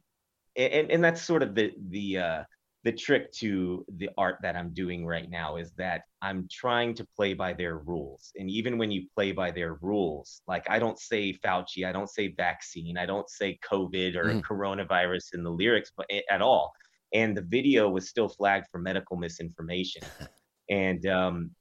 and 0.55 0.91
and 0.91 1.03
that's 1.03 1.21
sort 1.21 1.43
of 1.43 1.55
the 1.55 1.71
the 1.89 2.17
uh, 2.17 2.43
the 2.83 2.91
trick 2.91 3.31
to 3.31 3.85
the 3.97 4.09
art 4.17 4.37
that 4.41 4.55
I'm 4.55 4.73
doing 4.73 5.05
right 5.05 5.29
now 5.29 5.55
is 5.55 5.71
that 5.77 6.01
I'm 6.21 6.47
trying 6.51 6.93
to 6.95 7.07
play 7.15 7.33
by 7.33 7.53
their 7.53 7.77
rules. 7.77 8.31
And 8.35 8.49
even 8.49 8.77
when 8.77 8.91
you 8.91 9.07
play 9.15 9.31
by 9.31 9.51
their 9.51 9.75
rules, 9.75 10.41
like 10.47 10.69
I 10.69 10.79
don't 10.79 10.99
say 10.99 11.37
Fauci, 11.43 11.85
I 11.87 11.93
don't 11.93 12.09
say 12.09 12.33
vaccine, 12.35 12.97
I 12.97 13.05
don't 13.05 13.29
say 13.29 13.57
COVID 13.69 14.15
or 14.15 14.25
mm. 14.25 14.41
coronavirus 14.41 15.33
in 15.33 15.43
the 15.43 15.49
lyrics, 15.49 15.91
but 15.95 16.11
at 16.29 16.41
all. 16.41 16.73
And 17.13 17.37
the 17.37 17.43
video 17.43 17.89
was 17.89 18.09
still 18.09 18.27
flagged 18.27 18.67
for 18.69 18.79
medical 18.79 19.15
misinformation. 19.15 20.03
and 20.69 21.05
um, 21.05 21.51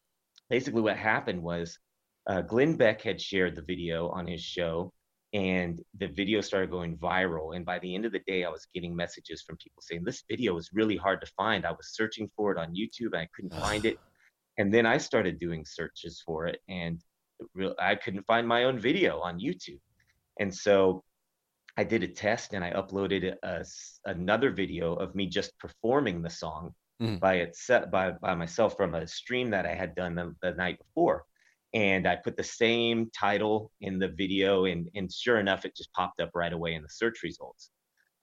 basically, 0.51 0.83
what 0.83 0.97
happened 0.97 1.41
was 1.41 1.79
uh, 2.27 2.41
Glenn 2.43 2.75
Beck 2.75 3.01
had 3.01 3.21
shared 3.21 3.55
the 3.55 3.63
video 3.63 4.09
on 4.09 4.27
his 4.27 4.41
show 4.41 4.93
and 5.33 5.81
the 5.99 6.09
video 6.09 6.41
started 6.43 6.71
going 6.71 6.97
viral 6.99 7.57
and 7.57 7.65
by 7.65 7.79
the 7.79 7.95
end 7.95 8.05
of 8.05 8.13
the 8.13 8.21
day 8.27 8.45
i 8.45 8.49
was 8.49 8.67
getting 8.75 8.95
messages 8.95 9.43
from 9.43 9.57
people 9.57 9.81
saying 9.81 10.03
this 10.05 10.25
video 10.29 10.55
was 10.55 10.71
really 10.73 10.97
hard 10.97 11.21
to 11.21 11.33
find. 11.37 11.65
I 11.65 11.71
was 11.71 11.95
searching 11.95 12.31
for 12.37 12.53
it 12.53 12.59
on 12.59 12.75
youtube 12.75 13.13
and 13.13 13.23
i 13.23 13.29
couldn't 13.35 13.55
find 13.55 13.85
it. 13.87 13.99
And 14.59 14.73
then 14.73 14.85
i 14.87 14.99
started 14.99 15.39
doing 15.39 15.65
searches 15.65 16.23
for 16.25 16.47
it 16.47 16.61
and 16.69 17.01
i 17.79 17.95
couldn't 17.95 18.27
find 18.27 18.47
my 18.47 18.65
own 18.65 18.79
video 18.79 19.21
on 19.21 19.41
youtube. 19.41 19.81
And 20.39 20.55
so 20.55 21.03
i 21.79 21.85
did 21.85 22.03
a 22.03 22.09
test 22.09 22.53
and 22.53 22.63
i 22.63 22.71
uploaded 22.73 23.35
a, 23.43 23.65
another 24.05 24.51
video 24.51 24.95
of 24.95 25.15
me 25.15 25.27
just 25.27 25.59
performing 25.59 26.21
the 26.21 26.31
song 26.31 26.75
mm. 27.01 27.19
by 27.19 27.37
itself 27.37 27.91
by, 27.91 28.11
by 28.11 28.35
myself 28.35 28.77
from 28.77 28.95
a 28.95 29.07
stream 29.07 29.49
that 29.51 29.65
i 29.65 29.75
had 29.75 29.95
done 29.95 30.15
the, 30.15 30.35
the 30.43 30.53
night 30.53 30.79
before 30.79 31.25
and 31.75 32.07
I 32.07 32.17
put 32.17 32.37
the 32.37 32.45
same 32.45 33.11
title 33.19 33.71
in 33.81 33.99
the 33.99 34.09
video, 34.09 34.67
and, 34.67 34.89
and 34.95 35.13
sure 35.13 35.39
enough, 35.39 35.65
it 35.65 35.77
just 35.77 35.93
popped 35.93 36.21
up 36.21 36.31
right 36.35 36.53
away 36.53 36.75
in 36.75 36.83
the 36.83 36.89
search 36.89 37.23
results. 37.23 37.71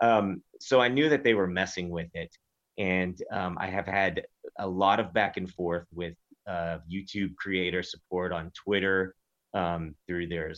Um, 0.02 0.42
so 0.60 0.80
I 0.80 0.88
knew 0.88 1.10
that 1.10 1.24
they 1.24 1.34
were 1.34 1.48
messing 1.48 1.90
with 1.90 2.10
it, 2.14 2.36
and 2.78 3.22
um, 3.32 3.58
I 3.60 3.68
have 3.68 3.86
had 3.86 4.24
a 4.58 4.68
lot 4.68 5.00
of 5.00 5.14
back 5.14 5.38
and 5.38 5.52
forth 5.52 5.86
with 5.94 6.16
uh, 6.48 6.78
YouTube 6.92 7.36
creator 7.36 7.84
support 7.84 8.32
on 8.32 8.52
Twitter, 8.52 9.16
um, 9.54 9.96
through 10.08 10.28
their 10.28 10.54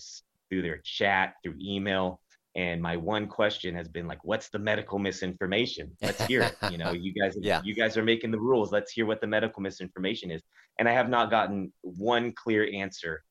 through 0.50 0.62
their 0.62 0.82
chat, 0.84 1.36
through 1.44 1.56
email, 1.62 2.21
and 2.56 2.82
my 2.82 2.98
one 2.98 3.28
question 3.28 3.74
has 3.76 3.88
been 3.88 4.08
like 4.08 4.24
what's 4.24 4.50
the 4.50 4.60
medical 4.60 5.00
misinformation? 5.00 5.92
Let's 6.02 6.24
hear 6.26 6.42
it 6.42 6.56
you 6.72 6.78
know 6.78 6.92
you 7.06 7.14
guys 7.14 7.38
yeah. 7.40 7.62
you 7.64 7.74
guys 7.74 7.98
are 7.98 8.04
making 8.04 8.32
the 8.32 8.40
rules. 8.40 8.72
Let's 8.72 8.92
hear 8.92 9.06
what 9.06 9.22
the 9.22 9.28
medical 9.28 9.62
misinformation 9.62 10.32
is. 10.32 10.42
And 10.80 10.88
i 10.88 10.92
have 10.94 11.10
not 11.10 11.30
gotten 11.30 11.72
one 11.82 12.34
clear 12.34 12.70
answer 12.74 13.24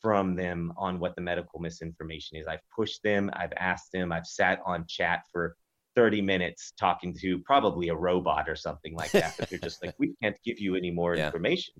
from 0.00 0.34
them 0.36 0.72
on 0.76 0.98
what 0.98 1.14
the 1.16 1.22
medical 1.22 1.60
misinformation 1.60 2.36
is. 2.38 2.46
I've 2.46 2.60
pushed 2.74 3.02
them 3.02 3.30
i've 3.34 3.52
asked 3.56 3.92
them 3.92 4.12
i've 4.12 4.26
sat 4.26 4.60
on 4.66 4.84
chat 4.88 5.22
for 5.32 5.56
30 5.96 6.20
minutes 6.20 6.72
talking 6.78 7.16
to 7.20 7.38
probably 7.40 7.88
a 7.88 7.94
robot 7.94 8.48
or 8.48 8.54
something 8.54 8.94
like 8.94 9.10
that 9.12 9.34
but 9.38 9.48
they're 9.48 9.58
just 9.58 9.82
like 9.82 9.94
we 9.98 10.14
can't 10.22 10.36
give 10.44 10.60
you 10.60 10.76
any 10.76 10.90
more 10.90 11.16
yeah. 11.16 11.26
information. 11.26 11.74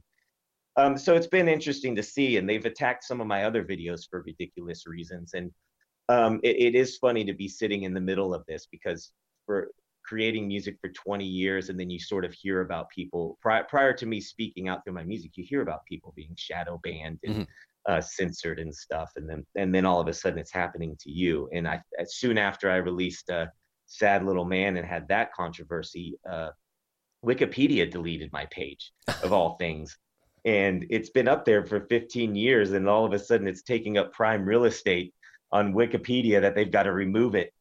Um, 0.79 0.99
so 0.99 1.15
it's 1.15 1.27
been 1.27 1.49
interesting 1.49 1.95
to 1.97 2.03
see 2.03 2.37
and 2.37 2.49
they've 2.49 2.65
attacked 2.65 3.05
some 3.05 3.21
of 3.21 3.27
my 3.27 3.45
other 3.45 3.65
videos 3.65 4.03
for 4.11 4.23
ridiculous 4.23 4.87
reasons 4.87 5.33
and 5.35 5.51
um, 6.09 6.41
it, 6.43 6.57
it 6.57 6.75
is 6.75 6.97
funny 6.97 7.25
to 7.25 7.33
be 7.33 7.49
sitting 7.49 7.83
in 7.83 7.95
the 7.95 8.01
middle 8.01 8.35
of 8.35 8.45
this 8.47 8.67
because 8.71 9.13
for 9.45 9.69
creating 10.07 10.47
music 10.47 10.77
for 10.81 10.89
20 10.89 11.25
years 11.25 11.69
and 11.69 11.79
then 11.79 11.91
you 11.91 11.99
sort 11.99 12.25
of 12.25 12.33
hear 12.33 12.61
about 12.61 12.89
people 12.91 13.37
prior, 13.43 13.65
prior 13.65 13.93
to 13.93 14.07
me 14.07 14.21
speaking 14.21 14.69
out 14.69 14.85
through 14.85 14.93
my 14.93 15.03
music 15.03 15.33
you 15.35 15.45
hear 15.45 15.63
about 15.63 15.85
people 15.85 16.13
being 16.15 16.35
shadow 16.37 16.81
banned 16.85 17.19
and 17.25 17.35
mm-hmm. 17.35 17.93
uh, 17.93 18.01
censored 18.01 18.61
and 18.61 18.75
stuff 18.75 19.11
and 19.17 19.29
then 19.29 19.45
and 19.57 19.75
then 19.75 19.85
all 19.85 20.01
of 20.01 20.07
a 20.07 20.15
sudden 20.15 20.39
it's 20.39 20.53
happening 20.53 20.97
to 21.01 21.11
you 21.11 21.49
and 21.53 21.67
i 21.67 21.81
soon 22.07 22.39
after 22.39 22.71
i 22.71 22.77
released 22.77 23.29
uh, 23.31 23.47
sad 23.87 24.25
little 24.25 24.45
man 24.45 24.77
and 24.77 24.87
had 24.87 25.09
that 25.09 25.33
controversy 25.35 26.17
uh, 26.31 26.51
wikipedia 27.25 27.91
deleted 27.91 28.31
my 28.33 28.47
page 28.47 28.93
of 29.25 29.33
all 29.33 29.57
things 29.57 29.99
and 30.45 30.87
it's 30.91 31.11
been 31.11 31.27
up 31.27 31.45
there 31.45 31.67
for 31.67 31.81
15 31.81 32.37
years 32.37 32.71
and 32.71 32.89
all 32.89 33.05
of 33.05 33.13
a 33.13 33.19
sudden 33.19 33.49
it's 33.49 33.63
taking 33.63 33.99
up 33.99 34.13
prime 34.13 34.45
real 34.45 34.65
estate 34.65 35.13
on 35.53 35.75
Wikipedia 35.75 36.41
that 36.41 36.55
they've 36.55 36.71
got 36.71 36.85
to 36.85 36.93
remove 36.93 37.35
it. 37.35 37.53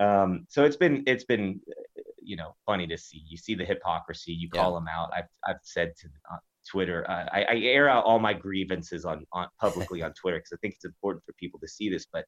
Um, 0.00 0.46
so 0.48 0.64
it's 0.64 0.76
been 0.76 1.04
it's 1.06 1.24
been 1.24 1.60
you 2.22 2.36
know 2.36 2.54
funny 2.66 2.86
to 2.86 2.98
see. 2.98 3.22
You 3.26 3.36
see 3.36 3.54
the 3.54 3.64
hypocrisy. 3.64 4.32
You 4.32 4.48
call 4.48 4.72
yeah. 4.72 4.78
them 4.78 4.88
out. 4.88 5.10
I've 5.16 5.28
I've 5.46 5.60
said 5.62 5.92
to 6.00 6.08
uh, 6.30 6.38
Twitter. 6.68 7.08
Uh, 7.10 7.26
I, 7.32 7.42
I, 7.42 7.56
air 7.56 7.88
out 7.88 8.04
all 8.04 8.18
my 8.18 8.32
grievances 8.32 9.04
on, 9.04 9.26
on 9.32 9.48
publicly 9.60 10.02
on 10.02 10.12
Twitter 10.12 10.38
because 10.38 10.52
I 10.52 10.56
think 10.60 10.74
it's 10.74 10.84
important 10.84 11.24
for 11.24 11.32
people 11.34 11.60
to 11.60 11.68
see 11.68 11.90
this. 11.90 12.06
But 12.12 12.24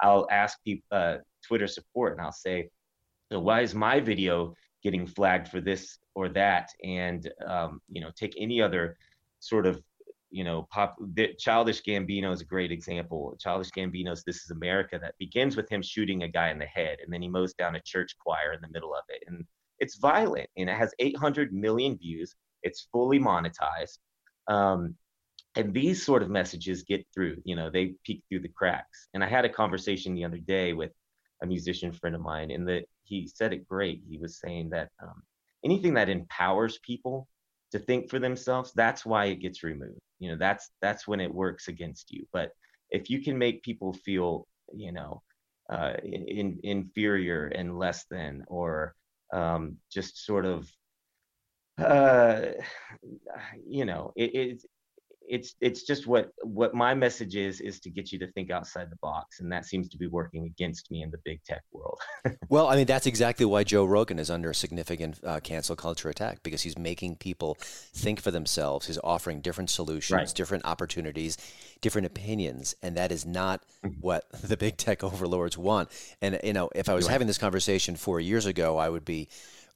I'll 0.00 0.26
ask 0.30 0.62
people 0.64 0.84
uh, 0.90 1.16
Twitter 1.46 1.66
support 1.66 2.12
and 2.12 2.20
I'll 2.20 2.32
say, 2.32 2.70
so 3.30 3.40
why 3.40 3.62
is 3.62 3.74
my 3.74 4.00
video 4.00 4.54
getting 4.82 5.06
flagged 5.06 5.48
for 5.48 5.60
this 5.60 5.98
or 6.14 6.28
that? 6.30 6.70
And 6.84 7.30
um, 7.46 7.80
you 7.88 8.00
know, 8.00 8.10
take 8.16 8.34
any 8.38 8.60
other 8.60 8.96
sort 9.40 9.66
of 9.66 9.82
you 10.36 10.44
know, 10.44 10.68
pop 10.70 10.96
the, 11.14 11.32
Childish 11.38 11.80
Gambino 11.80 12.30
is 12.30 12.42
a 12.42 12.44
great 12.44 12.70
example. 12.70 13.34
Childish 13.40 13.70
Gambino's 13.70 14.22
"This 14.22 14.44
Is 14.44 14.50
America" 14.50 14.98
that 15.00 15.14
begins 15.18 15.56
with 15.56 15.66
him 15.70 15.80
shooting 15.80 16.24
a 16.24 16.28
guy 16.28 16.50
in 16.50 16.58
the 16.58 16.66
head, 16.66 16.98
and 17.02 17.10
then 17.10 17.22
he 17.22 17.28
mows 17.28 17.54
down 17.54 17.74
a 17.74 17.80
church 17.80 18.14
choir 18.18 18.52
in 18.52 18.60
the 18.60 18.68
middle 18.68 18.94
of 18.94 19.04
it, 19.08 19.22
and 19.26 19.46
it's 19.78 19.96
violent, 19.96 20.50
and 20.58 20.68
it 20.68 20.76
has 20.76 20.92
800 20.98 21.54
million 21.54 21.96
views. 21.96 22.34
It's 22.62 22.86
fully 22.92 23.18
monetized, 23.18 23.96
um, 24.46 24.94
and 25.54 25.72
these 25.72 26.04
sort 26.04 26.22
of 26.22 26.28
messages 26.28 26.82
get 26.82 27.06
through. 27.14 27.38
You 27.46 27.56
know, 27.56 27.70
they 27.70 27.94
peek 28.04 28.22
through 28.28 28.40
the 28.40 28.48
cracks. 28.48 29.08
And 29.14 29.24
I 29.24 29.28
had 29.28 29.46
a 29.46 29.48
conversation 29.48 30.14
the 30.14 30.26
other 30.26 30.36
day 30.36 30.74
with 30.74 30.92
a 31.42 31.46
musician 31.46 31.92
friend 31.92 32.14
of 32.14 32.20
mine, 32.20 32.50
and 32.50 32.68
that 32.68 32.84
he 33.04 33.26
said 33.26 33.54
it 33.54 33.66
great. 33.66 34.02
He 34.06 34.18
was 34.18 34.38
saying 34.38 34.68
that 34.70 34.90
um, 35.02 35.22
anything 35.64 35.94
that 35.94 36.10
empowers 36.10 36.78
people 36.80 37.26
to 37.72 37.78
think 37.78 38.08
for 38.08 38.18
themselves, 38.18 38.72
that's 38.74 39.04
why 39.04 39.26
it 39.26 39.40
gets 39.40 39.62
removed. 39.62 39.98
You 40.18 40.30
know, 40.30 40.36
that's 40.36 40.70
that's 40.80 41.06
when 41.06 41.20
it 41.20 41.32
works 41.32 41.68
against 41.68 42.10
you. 42.10 42.26
But 42.32 42.50
if 42.90 43.10
you 43.10 43.22
can 43.22 43.36
make 43.38 43.62
people 43.62 43.92
feel, 43.92 44.46
you 44.72 44.92
know, 44.92 45.22
uh, 45.68 45.94
in, 46.02 46.58
inferior 46.62 47.46
and 47.46 47.78
less 47.78 48.04
than, 48.10 48.44
or 48.48 48.94
um, 49.32 49.76
just 49.92 50.24
sort 50.24 50.46
of, 50.46 50.70
uh, 51.78 52.42
you 53.66 53.84
know, 53.84 54.12
it, 54.16 54.34
it 54.34 54.62
it's 55.28 55.54
it's 55.60 55.82
just 55.82 56.06
what 56.06 56.30
what 56.42 56.74
my 56.74 56.94
message 56.94 57.36
is 57.36 57.60
is 57.60 57.80
to 57.80 57.90
get 57.90 58.12
you 58.12 58.18
to 58.18 58.30
think 58.32 58.50
outside 58.50 58.90
the 58.90 58.96
box 58.96 59.40
and 59.40 59.50
that 59.50 59.64
seems 59.64 59.88
to 59.88 59.98
be 59.98 60.06
working 60.06 60.44
against 60.46 60.90
me 60.90 61.02
in 61.02 61.10
the 61.10 61.18
big 61.24 61.42
tech 61.44 61.62
world 61.72 61.98
well 62.48 62.68
i 62.68 62.76
mean 62.76 62.86
that's 62.86 63.06
exactly 63.06 63.44
why 63.44 63.64
joe 63.64 63.84
rogan 63.84 64.18
is 64.18 64.30
under 64.30 64.50
a 64.50 64.54
significant 64.54 65.18
uh, 65.24 65.40
cancel 65.40 65.76
culture 65.76 66.08
attack 66.08 66.42
because 66.42 66.62
he's 66.62 66.78
making 66.78 67.16
people 67.16 67.56
think 67.60 68.20
for 68.20 68.30
themselves 68.30 68.86
he's 68.86 68.98
offering 69.02 69.40
different 69.40 69.70
solutions 69.70 70.16
right. 70.16 70.34
different 70.34 70.64
opportunities 70.64 71.36
different 71.80 72.06
opinions 72.06 72.74
and 72.82 72.96
that 72.96 73.12
is 73.12 73.26
not 73.26 73.62
mm-hmm. 73.84 74.00
what 74.00 74.24
the 74.42 74.56
big 74.56 74.76
tech 74.76 75.02
overlords 75.04 75.58
want 75.58 75.88
and 76.20 76.38
you 76.44 76.52
know 76.52 76.70
if 76.74 76.88
i 76.88 76.94
was 76.94 77.06
right. 77.06 77.12
having 77.12 77.26
this 77.26 77.38
conversation 77.38 77.96
four 77.96 78.20
years 78.20 78.46
ago 78.46 78.76
i 78.76 78.88
would 78.88 79.04
be 79.04 79.28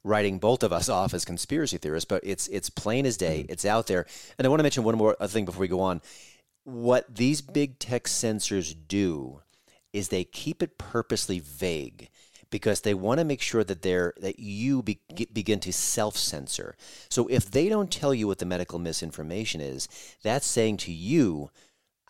writing 0.03 0.39
both 0.39 0.63
of 0.63 0.73
us 0.73 0.89
off 0.89 1.13
as 1.13 1.25
conspiracy 1.25 1.77
theorists, 1.77 2.07
but 2.07 2.23
it's 2.23 2.47
it's 2.47 2.69
plain 2.69 3.05
as 3.05 3.17
day. 3.17 3.43
Mm-hmm. 3.43 3.51
It's 3.51 3.65
out 3.65 3.87
there. 3.87 4.05
And 4.37 4.45
I 4.45 4.49
want 4.49 4.59
to 4.59 4.63
mention 4.63 4.83
one 4.83 4.97
more 4.97 5.15
thing 5.27 5.45
before 5.45 5.61
we 5.61 5.67
go 5.67 5.81
on. 5.81 6.01
What 6.63 7.15
these 7.15 7.41
big 7.41 7.79
tech 7.79 8.07
censors 8.07 8.73
do 8.73 9.41
is 9.93 10.07
they 10.07 10.23
keep 10.23 10.63
it 10.63 10.77
purposely 10.77 11.39
vague 11.39 12.09
because 12.49 12.81
they 12.81 12.93
want 12.93 13.19
to 13.19 13.25
make 13.25 13.41
sure 13.41 13.63
that 13.63 13.81
they're 13.81 14.13
that 14.21 14.39
you 14.39 14.83
be, 14.83 14.99
begin 15.31 15.59
to 15.61 15.73
self-censor. 15.73 16.75
So 17.09 17.27
if 17.27 17.49
they 17.49 17.69
don't 17.69 17.91
tell 17.91 18.13
you 18.13 18.27
what 18.27 18.39
the 18.39 18.45
medical 18.45 18.77
misinformation 18.77 19.61
is, 19.61 19.87
that's 20.21 20.45
saying 20.45 20.77
to 20.77 20.91
you, 20.91 21.49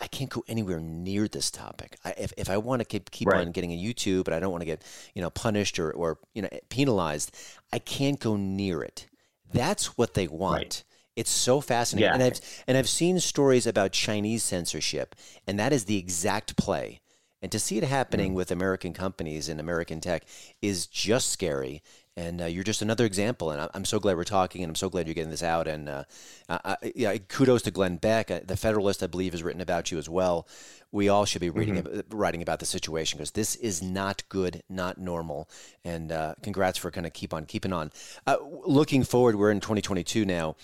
I 0.01 0.07
can't 0.07 0.29
go 0.29 0.43
anywhere 0.47 0.79
near 0.79 1.27
this 1.27 1.51
topic. 1.51 1.97
I, 2.03 2.15
if, 2.17 2.33
if 2.35 2.49
I 2.49 2.57
want 2.57 2.79
to 2.79 2.85
keep, 2.85 3.11
keep 3.11 3.27
Right. 3.27 3.45
on 3.45 3.51
getting 3.51 3.71
a 3.71 3.77
YouTube, 3.77 4.23
but 4.23 4.33
I 4.33 4.39
don't 4.39 4.51
want 4.51 4.63
to 4.63 4.65
get 4.65 4.83
you 5.13 5.21
know 5.21 5.29
punished 5.29 5.79
or, 5.79 5.91
or 5.91 6.17
you 6.33 6.41
know 6.41 6.49
penalized, 6.69 7.35
I 7.71 7.79
can't 7.79 8.19
go 8.19 8.35
near 8.35 8.81
it. 8.83 9.07
That's 9.53 9.97
what 9.97 10.15
they 10.15 10.27
want. 10.27 10.83
It's 11.15 11.29
so 11.31 11.61
fascinating, 11.61 12.09
Yeah. 12.09 12.13
and 12.15 12.23
I've 12.23 12.63
and 12.67 12.77
I've 12.77 12.89
seen 12.89 13.19
stories 13.19 13.67
about 13.67 13.91
Chinese 13.91 14.43
censorship, 14.43 15.13
and 15.45 15.59
that 15.59 15.71
is 15.71 15.85
the 15.85 15.97
exact 15.97 16.57
play. 16.57 16.99
And 17.41 17.51
to 17.51 17.59
see 17.59 17.77
it 17.77 17.83
happening 17.83 18.31
hmm. 18.31 18.37
with 18.37 18.51
American 18.51 18.93
companies 18.93 19.49
and 19.49 19.59
American 19.59 19.99
tech 19.99 20.23
is 20.61 20.85
just 20.87 21.29
scary. 21.29 21.81
And 22.17 22.41
uh, 22.41 22.45
you're 22.45 22.65
just 22.65 22.81
another 22.81 23.05
example. 23.05 23.51
And 23.51 23.61
I- 23.61 23.69
I'm 23.73 23.85
so 23.85 23.99
glad 23.99 24.17
we're 24.17 24.25
talking, 24.25 24.63
and 24.63 24.69
I'm 24.69 24.75
so 24.75 24.89
glad 24.89 25.07
you're 25.07 25.13
getting 25.13 25.31
this 25.31 25.43
out. 25.43 25.67
And 25.67 25.87
uh, 25.87 26.03
uh, 26.49 26.59
uh, 26.65 26.75
yeah, 26.93 27.15
kudos 27.17 27.61
to 27.63 27.71
Glenn 27.71 27.95
Beck. 27.97 28.29
Uh, 28.29 28.41
The 28.45 28.57
Federalist, 28.57 29.01
I 29.01 29.07
believe, 29.07 29.31
has 29.31 29.43
written 29.43 29.61
about 29.61 29.91
you 29.91 29.97
as 29.97 30.09
well. 30.09 30.47
We 30.91 31.07
all 31.07 31.23
should 31.23 31.39
be 31.39 31.49
reading, 31.49 31.77
ab- 31.77 32.05
writing 32.09 32.41
about 32.41 32.59
the 32.59 32.65
situation 32.65 33.17
because 33.17 33.31
this 33.31 33.55
is 33.55 33.81
not 33.81 34.23
good, 34.27 34.61
not 34.69 34.97
normal. 34.97 35.49
And 35.85 36.11
uh, 36.11 36.35
congrats 36.43 36.77
for 36.77 36.91
kind 36.91 37.05
of 37.07 37.13
keep 37.13 37.33
on 37.33 37.45
keeping 37.45 37.71
on. 37.71 37.91
Uh, 38.27 38.37
looking 38.65 39.03
forward, 39.03 39.35
we're 39.37 39.51
in 39.51 39.61
2022 39.61 40.25
now 40.25 40.55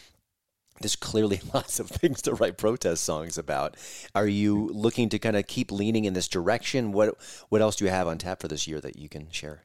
there's 0.80 0.96
clearly 0.96 1.42
lots 1.56 1.80
of 1.80 1.88
things 1.90 2.22
to 2.22 2.36
write 2.36 2.58
protest 2.58 3.04
songs 3.04 3.36
about. 3.38 3.76
Are 4.14 4.28
you 4.28 4.70
looking 4.74 5.10
to 5.10 5.18
kind 5.18 5.36
of 5.36 5.48
keep 5.48 5.72
leaning 5.72 6.06
in 6.06 6.14
this 6.14 6.28
direction? 6.28 6.92
What 6.92 7.18
what 7.50 7.62
else 7.62 7.78
do 7.78 7.86
you 7.86 7.90
have 7.90 8.08
on 8.08 8.20
tap 8.20 8.42
for 8.42 8.48
this 8.48 8.68
year 8.68 8.80
that 8.82 8.96
you 8.96 9.10
can 9.10 9.32
share? 9.32 9.64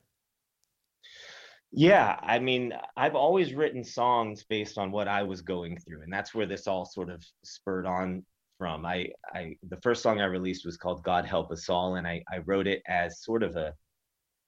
Yeah, 1.74 2.18
I 2.22 2.38
mean, 2.38 2.74
I've 2.98 3.14
always 3.14 3.54
written 3.54 3.82
songs 3.82 4.44
based 4.44 4.76
on 4.76 4.90
what 4.90 5.08
I 5.08 5.22
was 5.22 5.40
going 5.40 5.78
through, 5.78 6.02
and 6.02 6.12
that's 6.12 6.34
where 6.34 6.46
this 6.46 6.66
all 6.66 6.84
sort 6.84 7.08
of 7.08 7.24
spurred 7.44 7.86
on 7.86 8.24
from. 8.58 8.84
I, 8.84 9.08
I, 9.34 9.56
the 9.70 9.78
first 9.78 10.02
song 10.02 10.20
I 10.20 10.26
released 10.26 10.66
was 10.66 10.76
called 10.76 11.02
"God 11.02 11.24
Help 11.24 11.50
Us 11.50 11.70
All," 11.70 11.94
and 11.94 12.06
I, 12.06 12.22
I 12.30 12.38
wrote 12.38 12.66
it 12.66 12.82
as 12.86 13.22
sort 13.22 13.42
of 13.42 13.56
a, 13.56 13.74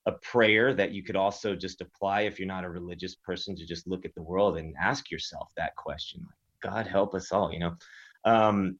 a 0.04 0.12
prayer 0.12 0.74
that 0.74 0.92
you 0.92 1.02
could 1.02 1.16
also 1.16 1.56
just 1.56 1.80
apply 1.80 2.22
if 2.22 2.38
you're 2.38 2.46
not 2.46 2.64
a 2.64 2.68
religious 2.68 3.14
person 3.14 3.56
to 3.56 3.64
just 3.64 3.86
look 3.86 4.04
at 4.04 4.14
the 4.14 4.22
world 4.22 4.58
and 4.58 4.74
ask 4.78 5.10
yourself 5.10 5.50
that 5.56 5.74
question, 5.76 6.20
like, 6.20 6.72
"God 6.72 6.86
help 6.86 7.14
us 7.14 7.32
all," 7.32 7.50
you 7.50 7.58
know. 7.58 7.74
Um, 8.26 8.78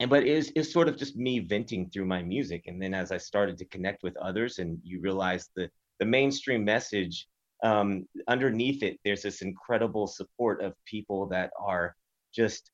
and 0.00 0.10
but 0.10 0.24
it's 0.26 0.52
it's 0.54 0.70
sort 0.70 0.88
of 0.88 0.98
just 0.98 1.16
me 1.16 1.38
venting 1.38 1.88
through 1.88 2.06
my 2.06 2.22
music, 2.22 2.64
and 2.66 2.80
then 2.80 2.92
as 2.92 3.10
I 3.10 3.16
started 3.16 3.56
to 3.56 3.64
connect 3.64 4.02
with 4.02 4.18
others, 4.18 4.58
and 4.58 4.78
you 4.84 5.00
realize 5.00 5.48
the 5.56 5.70
the 5.98 6.04
mainstream 6.04 6.62
message 6.62 7.26
um, 7.62 8.06
underneath 8.28 8.82
it, 8.82 8.98
there's 9.04 9.22
this 9.22 9.42
incredible 9.42 10.06
support 10.06 10.62
of 10.62 10.74
people 10.86 11.26
that 11.26 11.50
are 11.58 11.94
just, 12.34 12.70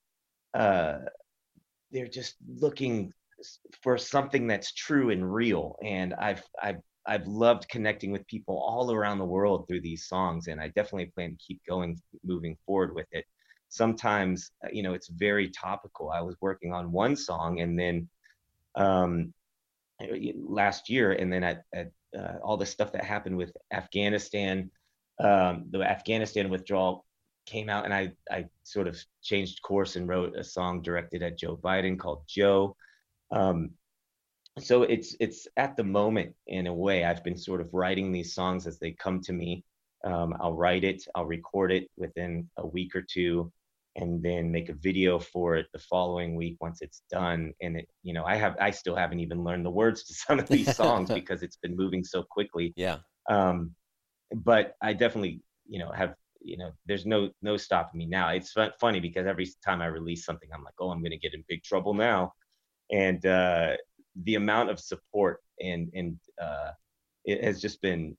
uh, 0.54 0.98
they're 1.90 2.06
just 2.06 2.36
looking 2.46 3.12
for 3.82 3.98
something 3.98 4.46
that's 4.46 4.72
true 4.72 5.10
and 5.10 5.32
real. 5.32 5.76
And 5.82 6.14
I've, 6.14 6.42
I've, 6.62 6.80
I've 7.06 7.26
loved 7.26 7.68
connecting 7.68 8.10
with 8.10 8.26
people 8.26 8.58
all 8.58 8.92
around 8.92 9.18
the 9.18 9.24
world 9.24 9.66
through 9.66 9.82
these 9.82 10.06
songs, 10.06 10.48
and 10.48 10.60
I 10.60 10.68
definitely 10.68 11.06
plan 11.06 11.30
to 11.30 11.36
keep 11.36 11.60
going, 11.68 12.00
moving 12.24 12.56
forward 12.66 12.94
with 12.94 13.06
it. 13.12 13.24
Sometimes, 13.68 14.50
uh, 14.64 14.68
you 14.72 14.82
know, 14.82 14.94
it's 14.94 15.08
very 15.08 15.48
topical. 15.50 16.10
I 16.10 16.20
was 16.20 16.36
working 16.40 16.72
on 16.72 16.90
one 16.90 17.14
song, 17.14 17.60
and 17.60 17.78
then 17.78 18.08
um, 18.74 19.32
last 20.34 20.90
year, 20.90 21.12
and 21.12 21.32
then 21.32 21.44
at, 21.44 21.62
at 21.72 21.92
uh, 22.16 22.38
all 22.42 22.56
the 22.56 22.66
stuff 22.66 22.92
that 22.92 23.04
happened 23.04 23.36
with 23.36 23.52
Afghanistan, 23.72 24.70
um, 25.18 25.66
the 25.70 25.82
Afghanistan 25.82 26.48
withdrawal 26.48 27.04
came 27.46 27.68
out, 27.68 27.84
and 27.84 27.94
I 27.94 28.12
I 28.30 28.46
sort 28.64 28.88
of 28.88 28.98
changed 29.22 29.62
course 29.62 29.96
and 29.96 30.08
wrote 30.08 30.36
a 30.36 30.44
song 30.44 30.82
directed 30.82 31.22
at 31.22 31.38
Joe 31.38 31.56
Biden 31.56 31.98
called 31.98 32.22
Joe. 32.28 32.76
Um, 33.30 33.70
so 34.58 34.82
it's 34.82 35.16
it's 35.20 35.46
at 35.56 35.76
the 35.76 35.84
moment 35.84 36.34
in 36.46 36.66
a 36.66 36.74
way 36.74 37.04
I've 37.04 37.24
been 37.24 37.36
sort 37.36 37.60
of 37.60 37.72
writing 37.74 38.10
these 38.10 38.34
songs 38.34 38.66
as 38.66 38.78
they 38.78 38.92
come 38.92 39.20
to 39.22 39.32
me. 39.32 39.64
Um, 40.04 40.34
I'll 40.40 40.54
write 40.54 40.84
it, 40.84 41.04
I'll 41.14 41.26
record 41.26 41.72
it 41.72 41.90
within 41.96 42.48
a 42.56 42.66
week 42.66 42.94
or 42.94 43.02
two, 43.02 43.52
and 43.96 44.22
then 44.22 44.52
make 44.52 44.68
a 44.68 44.74
video 44.74 45.18
for 45.18 45.56
it 45.56 45.66
the 45.72 45.78
following 45.78 46.36
week 46.36 46.58
once 46.60 46.82
it's 46.82 47.02
done. 47.10 47.52
And 47.62 47.78
it, 47.78 47.88
you 48.02 48.12
know, 48.12 48.24
I 48.24 48.36
have 48.36 48.54
I 48.60 48.70
still 48.70 48.94
haven't 48.94 49.20
even 49.20 49.42
learned 49.42 49.64
the 49.64 49.70
words 49.70 50.04
to 50.04 50.14
some 50.26 50.38
of 50.38 50.48
these 50.48 50.74
songs 50.76 51.10
because 51.14 51.42
it's 51.42 51.56
been 51.56 51.76
moving 51.76 52.04
so 52.04 52.22
quickly. 52.22 52.72
Yeah. 52.76 52.98
Um, 53.28 53.74
but 54.34 54.74
I 54.82 54.92
definitely, 54.92 55.40
you 55.66 55.78
know, 55.78 55.90
have 55.92 56.14
you 56.42 56.56
know, 56.56 56.70
there's 56.84 57.06
no 57.06 57.30
no 57.42 57.56
stopping 57.56 57.98
me 57.98 58.06
now. 58.06 58.28
It's 58.28 58.52
fun, 58.52 58.70
funny 58.78 59.00
because 59.00 59.26
every 59.26 59.48
time 59.64 59.82
I 59.82 59.86
release 59.86 60.24
something, 60.24 60.48
I'm 60.54 60.62
like, 60.62 60.74
oh, 60.78 60.90
I'm 60.90 61.02
gonna 61.02 61.16
get 61.16 61.34
in 61.34 61.42
big 61.48 61.64
trouble 61.64 61.94
now, 61.94 62.32
and 62.92 63.24
uh, 63.24 63.76
the 64.24 64.36
amount 64.36 64.70
of 64.70 64.78
support 64.78 65.40
and 65.60 65.90
and 65.94 66.18
uh, 66.40 66.70
it 67.24 67.42
has 67.42 67.60
just 67.60 67.80
been 67.80 68.16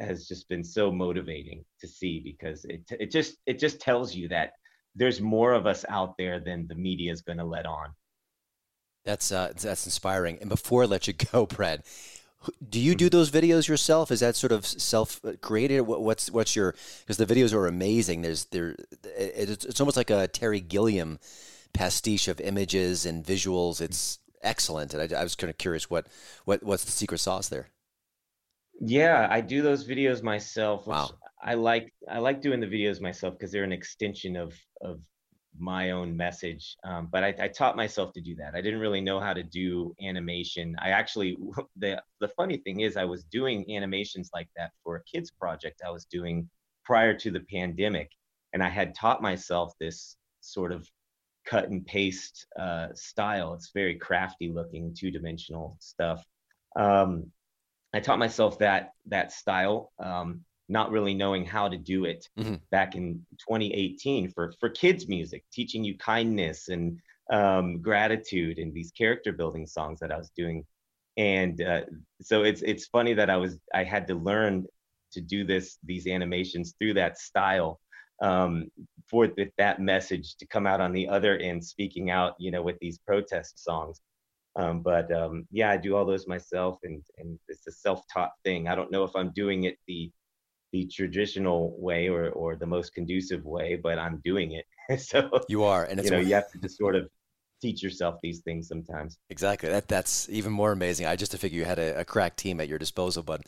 has 0.00 0.26
just 0.26 0.48
been 0.48 0.64
so 0.64 0.90
motivating 0.90 1.64
to 1.80 1.86
see 1.86 2.18
because 2.18 2.64
it 2.64 2.82
it 2.98 3.10
just 3.10 3.36
it 3.46 3.58
just 3.58 3.78
tells 3.80 4.14
you 4.14 4.26
that 4.28 4.52
there's 4.94 5.20
more 5.20 5.52
of 5.52 5.66
us 5.66 5.84
out 5.88 6.16
there 6.18 6.40
than 6.40 6.66
the 6.66 6.74
media 6.74 7.12
is 7.12 7.22
going 7.22 7.38
to 7.38 7.44
let 7.44 7.66
on. 7.66 7.94
That's 9.04 9.32
uh, 9.32 9.52
that's 9.60 9.86
inspiring. 9.86 10.38
And 10.40 10.48
before 10.48 10.84
I 10.84 10.86
let 10.86 11.06
you 11.06 11.12
go, 11.32 11.46
Brad, 11.46 11.82
do 12.68 12.80
you 12.80 12.94
do 12.94 13.08
those 13.08 13.30
videos 13.30 13.68
yourself? 13.68 14.10
Is 14.10 14.20
that 14.20 14.36
sort 14.36 14.52
of 14.52 14.66
self-created? 14.66 15.82
What, 15.82 16.02
what's 16.02 16.30
what's 16.30 16.54
your? 16.54 16.74
Because 17.00 17.16
the 17.16 17.26
videos 17.26 17.52
are 17.52 17.66
amazing. 17.66 18.22
There's 18.22 18.44
there, 18.46 18.76
it's, 19.16 19.64
it's 19.64 19.80
almost 19.80 19.96
like 19.96 20.10
a 20.10 20.28
Terry 20.28 20.60
Gilliam 20.60 21.18
pastiche 21.72 22.28
of 22.28 22.40
images 22.40 23.06
and 23.06 23.24
visuals. 23.24 23.80
It's 23.80 24.18
excellent. 24.42 24.94
And 24.94 25.14
I, 25.14 25.20
I 25.20 25.22
was 25.22 25.34
kind 25.34 25.50
of 25.50 25.58
curious 25.58 25.90
what 25.90 26.06
what 26.44 26.62
what's 26.62 26.84
the 26.84 26.90
secret 26.90 27.18
sauce 27.18 27.48
there? 27.48 27.68
Yeah, 28.80 29.28
I 29.30 29.40
do 29.40 29.62
those 29.62 29.86
videos 29.86 30.22
myself. 30.22 30.86
Wow. 30.86 31.10
I 31.42 31.54
like 31.54 31.92
I 32.08 32.18
like 32.18 32.40
doing 32.40 32.60
the 32.60 32.66
videos 32.66 33.00
myself 33.00 33.34
because 33.34 33.50
they're 33.50 33.64
an 33.64 33.72
extension 33.72 34.36
of 34.36 34.54
of 34.80 35.00
my 35.58 35.90
own 35.90 36.16
message. 36.16 36.76
Um, 36.84 37.08
but 37.10 37.22
I, 37.24 37.34
I 37.38 37.48
taught 37.48 37.76
myself 37.76 38.12
to 38.14 38.20
do 38.20 38.34
that. 38.36 38.54
I 38.54 38.60
didn't 38.60 38.80
really 38.80 39.00
know 39.00 39.20
how 39.20 39.34
to 39.34 39.42
do 39.42 39.94
animation. 40.02 40.74
I 40.78 40.90
actually 40.90 41.36
the 41.76 42.02
the 42.20 42.28
funny 42.28 42.58
thing 42.58 42.80
is 42.80 42.96
I 42.96 43.04
was 43.04 43.24
doing 43.24 43.74
animations 43.74 44.30
like 44.32 44.48
that 44.56 44.72
for 44.82 44.96
a 44.96 45.04
kids 45.04 45.30
project 45.30 45.82
I 45.86 45.90
was 45.90 46.04
doing 46.06 46.48
prior 46.84 47.14
to 47.18 47.30
the 47.30 47.40
pandemic, 47.40 48.10
and 48.52 48.62
I 48.62 48.68
had 48.68 48.94
taught 48.94 49.22
myself 49.22 49.72
this 49.78 50.16
sort 50.40 50.72
of 50.72 50.88
cut 51.44 51.68
and 51.68 51.84
paste 51.84 52.46
uh, 52.58 52.88
style. 52.94 53.54
It's 53.54 53.70
very 53.74 53.96
crafty 53.96 54.48
looking, 54.48 54.94
two 54.94 55.10
dimensional 55.10 55.76
stuff. 55.80 56.24
Um, 56.76 57.30
I 57.92 58.00
taught 58.00 58.18
myself 58.18 58.58
that 58.60 58.92
that 59.06 59.32
style, 59.32 59.92
um, 59.98 60.44
not 60.72 60.90
really 60.90 61.14
knowing 61.14 61.44
how 61.46 61.68
to 61.68 61.76
do 61.78 62.04
it 62.06 62.28
Mhm. 62.38 62.60
back 62.70 62.96
in 62.96 63.24
2018 63.46 64.30
for 64.30 64.52
for 64.60 64.70
kids 64.70 65.08
music, 65.08 65.44
teaching 65.52 65.84
you 65.84 65.96
kindness 65.98 66.68
and 66.68 67.00
um, 67.32 67.80
gratitude 67.82 68.58
and 68.58 68.74
these 68.74 68.92
character 68.92 69.32
building 69.32 69.66
songs 69.66 70.00
that 70.00 70.12
I 70.12 70.18
was 70.18 70.30
doing. 70.36 70.64
And 71.16 71.60
uh, 71.62 71.82
so 72.22 72.42
it's 72.44 72.62
it's 72.62 72.86
funny 72.86 73.14
that 73.14 73.30
I 73.30 73.36
was 73.36 73.58
I 73.74 73.84
had 73.84 74.06
to 74.08 74.14
learn 74.14 74.66
to 75.12 75.20
do 75.20 75.44
this 75.44 75.78
these 75.84 76.06
animations 76.06 76.74
through 76.78 76.94
that 76.94 77.18
style 77.18 77.80
um, 78.22 78.70
for 79.10 79.26
th- 79.28 79.52
that 79.58 79.80
message 79.80 80.36
to 80.36 80.46
come 80.46 80.66
out 80.66 80.80
on 80.80 80.92
the 80.92 81.08
other 81.08 81.36
end, 81.38 81.64
speaking 81.64 82.10
out, 82.10 82.34
you 82.38 82.50
know, 82.50 82.62
with 82.62 82.78
these 82.80 82.98
protest 82.98 83.62
songs. 83.62 84.00
Um, 84.56 84.82
but 84.82 85.12
um, 85.12 85.46
yeah, 85.50 85.70
I 85.70 85.76
do 85.78 85.96
all 85.96 86.04
those 86.06 86.26
myself, 86.26 86.78
and 86.84 87.02
and 87.18 87.38
it's 87.48 87.66
a 87.66 87.72
self-taught 87.72 88.32
thing. 88.44 88.68
I 88.68 88.74
don't 88.74 88.90
know 88.92 89.04
if 89.04 89.16
I'm 89.16 89.32
doing 89.32 89.64
it 89.64 89.78
the 89.86 90.10
the 90.72 90.86
traditional 90.86 91.76
way 91.78 92.08
or 92.08 92.30
or 92.30 92.56
the 92.56 92.66
most 92.66 92.94
conducive 92.94 93.44
way, 93.44 93.78
but 93.82 93.98
I'm 93.98 94.20
doing 94.24 94.52
it. 94.52 95.00
so 95.00 95.30
You 95.48 95.64
are, 95.64 95.84
and 95.84 96.00
it's 96.00 96.10
you 96.10 96.16
know 96.16 96.22
you 96.22 96.34
have 96.34 96.50
to 96.52 96.58
just 96.58 96.78
sort 96.78 96.96
of 96.96 97.08
teach 97.62 97.82
yourself 97.82 98.16
these 98.22 98.40
things 98.40 98.68
sometimes. 98.68 99.16
Exactly. 99.30 99.70
That 99.70 99.88
that's 99.88 100.28
even 100.28 100.52
more 100.52 100.72
amazing. 100.72 101.06
I 101.06 101.16
just 101.16 101.32
to 101.32 101.38
figure 101.38 101.58
you 101.58 101.64
had 101.64 101.78
a, 101.78 102.00
a 102.00 102.04
crack 102.04 102.36
team 102.36 102.60
at 102.60 102.68
your 102.68 102.78
disposal, 102.78 103.22
but 103.22 103.40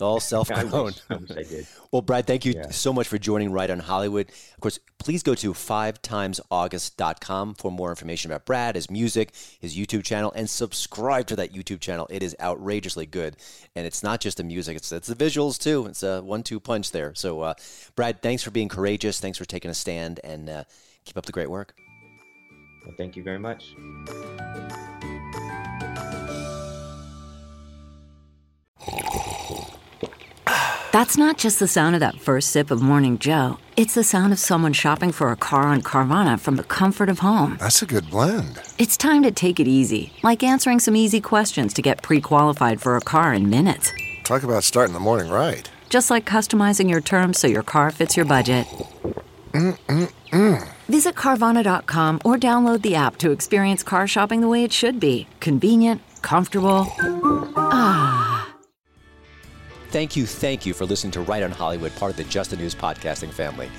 all 0.00 0.20
self-grown. 0.32 0.84
wish, 0.86 1.00
I 1.08 1.16
wish 1.16 1.30
I 1.30 1.42
did. 1.44 1.66
Well, 1.92 2.02
Brad, 2.02 2.24
thank 2.26 2.44
you 2.44 2.52
Yeah. 2.54 2.70
so 2.70 2.92
much 2.92 3.08
for 3.08 3.18
joining 3.18 3.50
Right 3.50 3.68
on 3.70 3.80
Hollywood. 3.80 4.28
Of 4.54 4.60
course, 4.60 4.78
please 4.98 5.22
go 5.24 5.34
to 5.34 5.52
5timesaugust.com 5.52 7.54
for 7.54 7.72
more 7.72 7.90
information 7.90 8.30
about 8.30 8.44
Brad, 8.46 8.76
his 8.76 8.88
music, 8.90 9.34
his 9.60 9.76
YouTube 9.76 10.04
channel, 10.04 10.30
and 10.36 10.48
subscribe 10.48 11.26
to 11.28 11.36
that 11.36 11.52
YouTube 11.52 11.80
channel. 11.80 12.06
It 12.10 12.22
is 12.22 12.36
outrageously 12.40 13.06
good. 13.06 13.36
And 13.74 13.86
it's 13.86 14.02
not 14.04 14.20
just 14.20 14.36
the 14.36 14.44
music, 14.44 14.76
it's, 14.76 14.92
it's 14.92 15.08
the 15.08 15.16
visuals 15.16 15.58
too. 15.58 15.86
It's 15.86 16.02
a 16.04 16.20
one 16.22 16.42
two 16.44 16.60
punch 16.60 16.92
there. 16.92 17.12
So, 17.14 17.40
uh, 17.40 17.54
Brad, 17.96 18.22
thanks 18.22 18.42
for 18.42 18.50
being 18.50 18.68
courageous. 18.68 19.18
Thanks 19.20 19.38
for 19.38 19.44
taking 19.44 19.70
a 19.70 19.74
stand 19.74 20.20
and 20.22 20.48
uh, 20.48 20.64
keep 21.04 21.16
up 21.16 21.26
the 21.26 21.32
great 21.32 21.50
work. 21.50 21.74
Well, 22.84 22.94
thank 22.96 23.16
you 23.16 23.22
very 23.22 23.38
much. 23.38 23.74
That's 30.92 31.16
not 31.16 31.38
just 31.38 31.60
the 31.60 31.68
sound 31.68 31.94
of 31.94 32.00
that 32.00 32.20
first 32.20 32.50
sip 32.50 32.70
of 32.70 32.82
Morning 32.82 33.16
Joe. 33.16 33.58
It's 33.76 33.94
the 33.94 34.02
sound 34.02 34.32
of 34.32 34.40
someone 34.40 34.72
shopping 34.72 35.12
for 35.12 35.30
a 35.30 35.36
car 35.36 35.62
on 35.62 35.82
Carvana 35.82 36.40
from 36.40 36.56
the 36.56 36.64
comfort 36.64 37.08
of 37.08 37.20
home. 37.20 37.58
That's 37.60 37.80
a 37.80 37.86
good 37.86 38.10
blend. 38.10 38.60
It's 38.76 38.96
time 38.96 39.22
to 39.22 39.30
take 39.30 39.60
it 39.60 39.68
easy, 39.68 40.12
like 40.24 40.42
answering 40.42 40.80
some 40.80 40.96
easy 40.96 41.20
questions 41.20 41.72
to 41.74 41.82
get 41.82 42.02
pre 42.02 42.20
qualified 42.20 42.80
for 42.80 42.96
a 42.96 43.00
car 43.00 43.32
in 43.32 43.48
minutes. 43.48 43.92
Talk 44.24 44.42
about 44.42 44.64
starting 44.64 44.92
the 44.92 45.00
morning 45.00 45.30
right. 45.30 45.70
Just 45.90 46.10
like 46.10 46.26
customizing 46.26 46.90
your 46.90 47.00
terms 47.00 47.38
so 47.38 47.46
your 47.46 47.62
car 47.62 47.92
fits 47.92 48.16
your 48.16 48.26
budget. 48.26 48.66
Mm-mm-mm. 49.52 50.68
Visit 50.90 51.14
Carvana.com 51.14 52.20
or 52.24 52.36
download 52.36 52.82
the 52.82 52.96
app 52.96 53.16
to 53.18 53.30
experience 53.30 53.84
car 53.84 54.08
shopping 54.08 54.40
the 54.40 54.48
way 54.48 54.64
it 54.64 54.72
should 54.72 54.98
be 54.98 55.28
convenient, 55.38 56.02
comfortable. 56.20 56.92
Ah. 57.56 58.52
Thank 59.90 60.16
you, 60.16 60.26
thank 60.26 60.66
you 60.66 60.74
for 60.74 60.86
listening 60.86 61.12
to 61.12 61.20
Right 61.20 61.44
on 61.44 61.52
Hollywood, 61.52 61.94
part 61.94 62.10
of 62.10 62.16
the 62.16 62.24
Just 62.24 62.50
the 62.50 62.56
News 62.56 62.74
podcasting 62.74 63.30
family. 63.30 63.70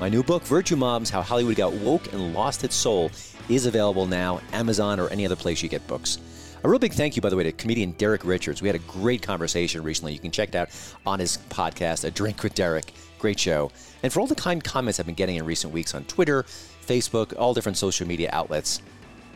My 0.00 0.08
new 0.08 0.24
book, 0.24 0.42
Virtue 0.42 0.74
Bombs 0.74 1.10
How 1.10 1.22
Hollywood 1.22 1.54
Got 1.54 1.74
Woke 1.74 2.12
and 2.12 2.34
Lost 2.34 2.64
Its 2.64 2.74
Soul, 2.74 3.12
is 3.48 3.66
available 3.66 4.06
now, 4.06 4.40
Amazon 4.52 4.98
or 4.98 5.08
any 5.10 5.24
other 5.24 5.36
place 5.36 5.62
you 5.62 5.68
get 5.68 5.86
books. 5.86 6.18
A 6.64 6.68
real 6.68 6.80
big 6.80 6.92
thank 6.92 7.14
you, 7.14 7.22
by 7.22 7.28
the 7.28 7.36
way, 7.36 7.44
to 7.44 7.52
comedian 7.52 7.92
Derek 7.92 8.24
Richards. 8.24 8.60
We 8.60 8.68
had 8.68 8.74
a 8.74 8.80
great 8.80 9.22
conversation 9.22 9.82
recently. 9.82 10.12
You 10.12 10.18
can 10.18 10.32
check 10.32 10.48
it 10.48 10.54
out 10.56 10.70
on 11.06 11.20
his 11.20 11.38
podcast, 11.50 12.04
A 12.04 12.10
Drink 12.10 12.42
with 12.42 12.54
Derek. 12.54 12.92
Great 13.20 13.38
show. 13.38 13.70
And 14.02 14.12
for 14.12 14.20
all 14.20 14.26
the 14.26 14.34
kind 14.34 14.62
comments 14.62 14.98
I've 14.98 15.06
been 15.06 15.14
getting 15.14 15.36
in 15.36 15.44
recent 15.44 15.72
weeks 15.72 15.94
on 15.94 16.04
Twitter, 16.04 16.42
Facebook, 16.86 17.32
all 17.38 17.54
different 17.54 17.78
social 17.78 18.08
media 18.08 18.30
outlets, 18.32 18.82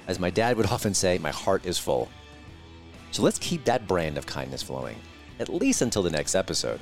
as 0.09 0.19
my 0.19 0.31
dad 0.31 0.57
would 0.57 0.67
often 0.71 0.95
say, 0.95 1.19
my 1.19 1.31
heart 1.31 1.65
is 1.65 1.79
full. 1.79 2.09
So 3.13 3.23
let's 3.23 3.39
keep 3.39 3.65
that 3.65 3.87
brand 3.87 4.19
of 4.19 4.27
kindness 4.27 4.63
flowing, 4.63 4.97
at 5.39 5.49
least 5.49 5.83
until 5.83 6.03
the 6.03 6.11
next 6.11 6.35
episode. 6.35 6.81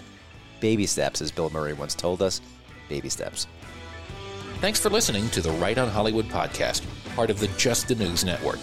Baby 0.60 0.86
steps, 0.86 1.20
as 1.20 1.30
Bill 1.30 1.50
Murray 1.50 1.74
once 1.74 1.94
told 1.94 2.22
us. 2.22 2.40
Baby 2.88 3.08
steps. 3.10 3.46
Thanks 4.60 4.80
for 4.80 4.90
listening 4.90 5.28
to 5.30 5.40
the 5.40 5.52
Right 5.52 5.76
on 5.76 5.88
Hollywood 5.88 6.26
podcast, 6.26 6.82
part 7.14 7.30
of 7.30 7.40
the 7.40 7.48
Just 7.58 7.88
the 7.88 7.94
News 7.94 8.24
Network. 8.24 8.58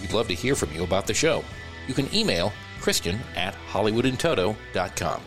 We'd 0.00 0.12
love 0.12 0.28
to 0.28 0.34
hear 0.34 0.54
from 0.54 0.72
you 0.72 0.84
about 0.84 1.06
the 1.06 1.14
show. 1.14 1.44
You 1.86 1.94
can 1.94 2.12
email 2.14 2.52
Christian 2.80 3.18
at 3.34 3.54
HollywoodInToto.com. 3.70 5.20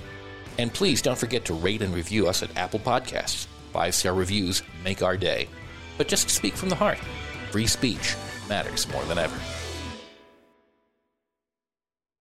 And 0.58 0.73
please 0.73 1.01
don't 1.01 1.17
forget 1.17 1.45
to 1.45 1.53
rate 1.53 1.82
and 1.82 1.93
review 1.93 2.27
us 2.27 2.43
at 2.43 2.55
Apple 2.58 2.79
Podcasts. 2.79 3.47
Five 3.71 3.95
star 3.95 4.13
reviews 4.13 4.63
make 4.84 5.01
our 5.01 5.17
day. 5.17 5.47
But 5.97 6.08
just 6.08 6.29
speak 6.29 6.55
from 6.55 6.69
the 6.69 6.75
heart. 6.75 6.99
Free 7.51 7.67
speech 7.67 8.15
matters 8.47 8.88
more 8.89 9.03
than 9.05 9.17
ever. 9.17 9.38